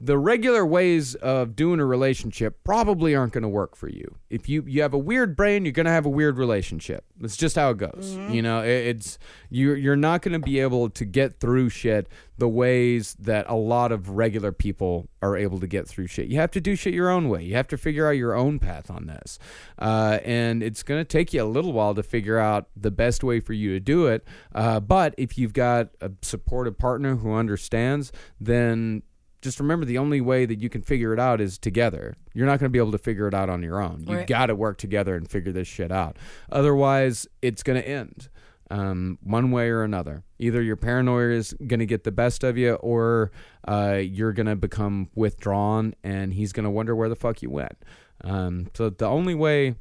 the 0.00 0.16
regular 0.16 0.64
ways 0.64 1.14
of 1.16 1.54
doing 1.54 1.78
a 1.78 1.84
relationship 1.84 2.64
probably 2.64 3.14
aren't 3.14 3.34
going 3.34 3.42
to 3.42 3.48
work 3.48 3.76
for 3.76 3.88
you. 3.88 4.16
If 4.30 4.48
you 4.48 4.64
you 4.66 4.80
have 4.80 4.94
a 4.94 4.98
weird 4.98 5.36
brain, 5.36 5.64
you're 5.64 5.72
going 5.72 5.86
to 5.86 5.92
have 5.92 6.06
a 6.06 6.10
weird 6.10 6.38
relationship. 6.38 7.04
It's 7.20 7.36
just 7.36 7.56
how 7.56 7.70
it 7.70 7.76
goes. 7.76 8.16
You 8.30 8.40
know, 8.40 8.62
it, 8.62 8.68
it's 8.68 9.18
you 9.50 9.74
you're 9.74 9.96
not 9.96 10.22
going 10.22 10.32
to 10.32 10.38
be 10.38 10.58
able 10.60 10.88
to 10.90 11.04
get 11.04 11.38
through 11.38 11.68
shit 11.68 12.08
the 12.38 12.48
ways 12.48 13.14
that 13.20 13.44
a 13.50 13.54
lot 13.54 13.92
of 13.92 14.08
regular 14.08 14.50
people 14.50 15.08
are 15.20 15.36
able 15.36 15.60
to 15.60 15.66
get 15.66 15.86
through 15.86 16.06
shit. 16.06 16.28
You 16.28 16.38
have 16.38 16.50
to 16.52 16.60
do 16.60 16.74
shit 16.74 16.94
your 16.94 17.10
own 17.10 17.28
way. 17.28 17.44
You 17.44 17.54
have 17.56 17.68
to 17.68 17.76
figure 17.76 18.08
out 18.08 18.12
your 18.12 18.34
own 18.34 18.58
path 18.58 18.90
on 18.90 19.06
this. 19.06 19.38
Uh, 19.78 20.18
and 20.24 20.62
it's 20.62 20.82
going 20.82 20.98
to 20.98 21.04
take 21.04 21.34
you 21.34 21.42
a 21.42 21.44
little 21.44 21.74
while 21.74 21.94
to 21.94 22.02
figure 22.02 22.38
out 22.38 22.68
the 22.74 22.90
best 22.90 23.22
way 23.22 23.40
for 23.40 23.52
you 23.52 23.74
to 23.74 23.80
do 23.80 24.06
it. 24.06 24.26
Uh, 24.54 24.80
but 24.80 25.14
if 25.18 25.36
you've 25.36 25.52
got 25.52 25.90
a 26.00 26.10
supportive 26.22 26.78
partner 26.78 27.16
who 27.16 27.34
understands, 27.34 28.10
then 28.40 29.02
just 29.42 29.58
remember 29.60 29.86
the 29.86 29.98
only 29.98 30.20
way 30.20 30.44
that 30.46 30.60
you 30.60 30.68
can 30.68 30.82
figure 30.82 31.12
it 31.12 31.18
out 31.20 31.40
is 31.40 31.58
together. 31.58 32.14
You're 32.34 32.46
not 32.46 32.58
going 32.60 32.68
to 32.68 32.72
be 32.72 32.78
able 32.78 32.92
to 32.92 32.98
figure 32.98 33.26
it 33.26 33.34
out 33.34 33.48
on 33.48 33.62
your 33.62 33.80
own. 33.80 34.00
You've 34.06 34.18
Right. 34.18 34.26
got 34.26 34.46
to 34.46 34.54
work 34.54 34.76
together 34.78 35.14
and 35.14 35.28
figure 35.30 35.52
this 35.52 35.66
shit 35.68 35.90
out. 35.90 36.16
Otherwise, 36.52 37.26
it's 37.40 37.62
going 37.62 37.80
to 37.80 37.88
end 37.88 38.28
um, 38.70 39.18
one 39.22 39.50
way 39.50 39.68
or 39.70 39.82
another. 39.82 40.22
Either 40.38 40.62
your 40.62 40.76
paranoia 40.76 41.30
is 41.30 41.54
going 41.66 41.80
to 41.80 41.86
get 41.86 42.04
the 42.04 42.12
best 42.12 42.44
of 42.44 42.56
you, 42.56 42.74
or 42.74 43.32
uh, 43.66 43.98
you're 44.00 44.32
going 44.32 44.46
to 44.46 44.56
become 44.56 45.08
withdrawn, 45.14 45.94
and 46.04 46.32
he's 46.34 46.52
going 46.52 46.64
to 46.64 46.70
wonder 46.70 46.94
where 46.94 47.08
the 47.08 47.16
fuck 47.16 47.42
you 47.42 47.50
went. 47.50 47.76
Um, 48.22 48.68
so 48.74 48.90
the 48.90 49.06
only 49.06 49.34
way, 49.34 49.74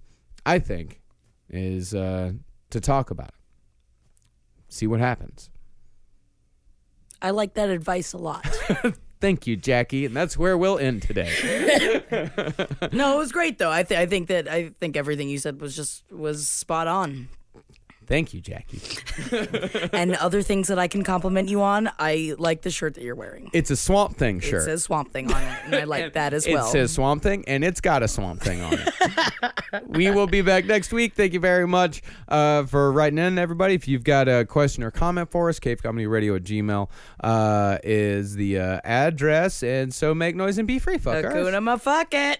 I 0.46 0.58
think, 0.60 1.02
is 1.50 1.94
uh, 1.94 2.32
to 2.72 2.80
talk 2.80 3.12
about 3.12 3.28
it. 3.28 3.34
See 4.70 4.88
what 4.88 5.00
happens. 5.00 5.50
I 7.22 7.32
like 7.32 7.54
that 7.56 7.70
advice 7.70 8.14
a 8.14 8.18
lot. 8.18 8.46
Thank 9.22 9.46
you, 9.48 9.58
Jackie, 9.58 10.06
and 10.06 10.16
that's 10.16 10.38
where 10.38 10.58
we'll 10.58 10.80
end 10.80 11.02
today. 11.02 11.30
no, 12.94 13.16
it 13.16 13.18
was 13.18 13.34
great 13.34 13.58
though. 13.58 13.72
I 13.72 13.84
th- 13.84 14.00
I 14.00 14.06
think 14.06 14.30
that 14.30 14.48
I 14.48 14.70
think 14.80 14.96
everything 14.96 15.28
you 15.28 15.38
said 15.38 15.60
was 15.60 15.76
just 15.76 16.10
was 16.10 16.48
spot 16.48 16.88
on. 16.88 17.28
Thank 18.10 18.34
you, 18.34 18.42
Jackie. 18.42 18.82
and 19.94 20.16
other 20.16 20.42
things 20.42 20.68
that 20.70 20.80
I 20.80 20.88
can 20.88 21.04
compliment 21.04 21.48
you 21.48 21.62
on, 21.62 21.92
I 22.00 22.34
like 22.40 22.64
the 22.64 22.72
shirt 22.72 22.96
that 22.96 23.04
you're 23.04 23.14
wearing. 23.14 23.52
It's 23.54 23.70
a 23.70 23.76
Swamp 23.76 24.18
Thing 24.18 24.40
shirt. 24.40 24.48
It 24.48 24.50
shirt. 24.50 24.64
says 24.64 24.84
Swamp 24.84 25.14
Thing 25.14 25.32
on 25.32 25.44
it, 25.44 25.60
and 25.66 25.76
I 25.76 25.84
like 25.84 26.14
that 26.14 26.34
as 26.34 26.48
well. 26.48 26.66
It 26.66 26.72
says 26.72 26.92
Swamp 26.92 27.22
Thing, 27.22 27.44
and 27.48 27.64
it's 27.64 27.80
got 27.80 28.02
a 28.02 28.08
Swamp 28.08 28.42
Thing 28.42 28.64
on 28.64 28.74
it. 28.74 29.84
we 29.86 30.10
will 30.10 30.26
be 30.26 30.42
back 30.42 30.66
next 30.66 30.92
week. 30.92 31.14
Thank 31.14 31.34
you 31.34 31.40
very 31.40 31.68
much 31.68 32.02
uh, 32.28 32.64
for 32.64 32.92
writing 32.92 33.20
in, 33.20 33.38
everybody. 33.38 33.76
If 33.76 33.88
you've 33.88 34.04
got 34.04 34.28
a 34.28 34.44
question 34.44 34.82
or 34.82 34.90
comment 34.90 35.30
for 35.30 35.48
us, 35.48 35.60
cavecomedyradio 35.60 36.36
at 36.36 36.44
gmail 36.44 36.90
uh, 37.24 37.78
is 37.84 38.34
the 38.34 38.58
uh, 38.58 38.82
address. 38.84 39.62
And 39.62 39.94
so 39.94 40.16
make 40.16 40.36
noise 40.36 40.58
and 40.58 40.68
be 40.68 40.80
free, 40.80 40.98
fuckers. 40.98 41.32
Hakuna 41.32 41.62
ma 41.62 41.78
fuck 41.78 42.12
it. 42.16 42.40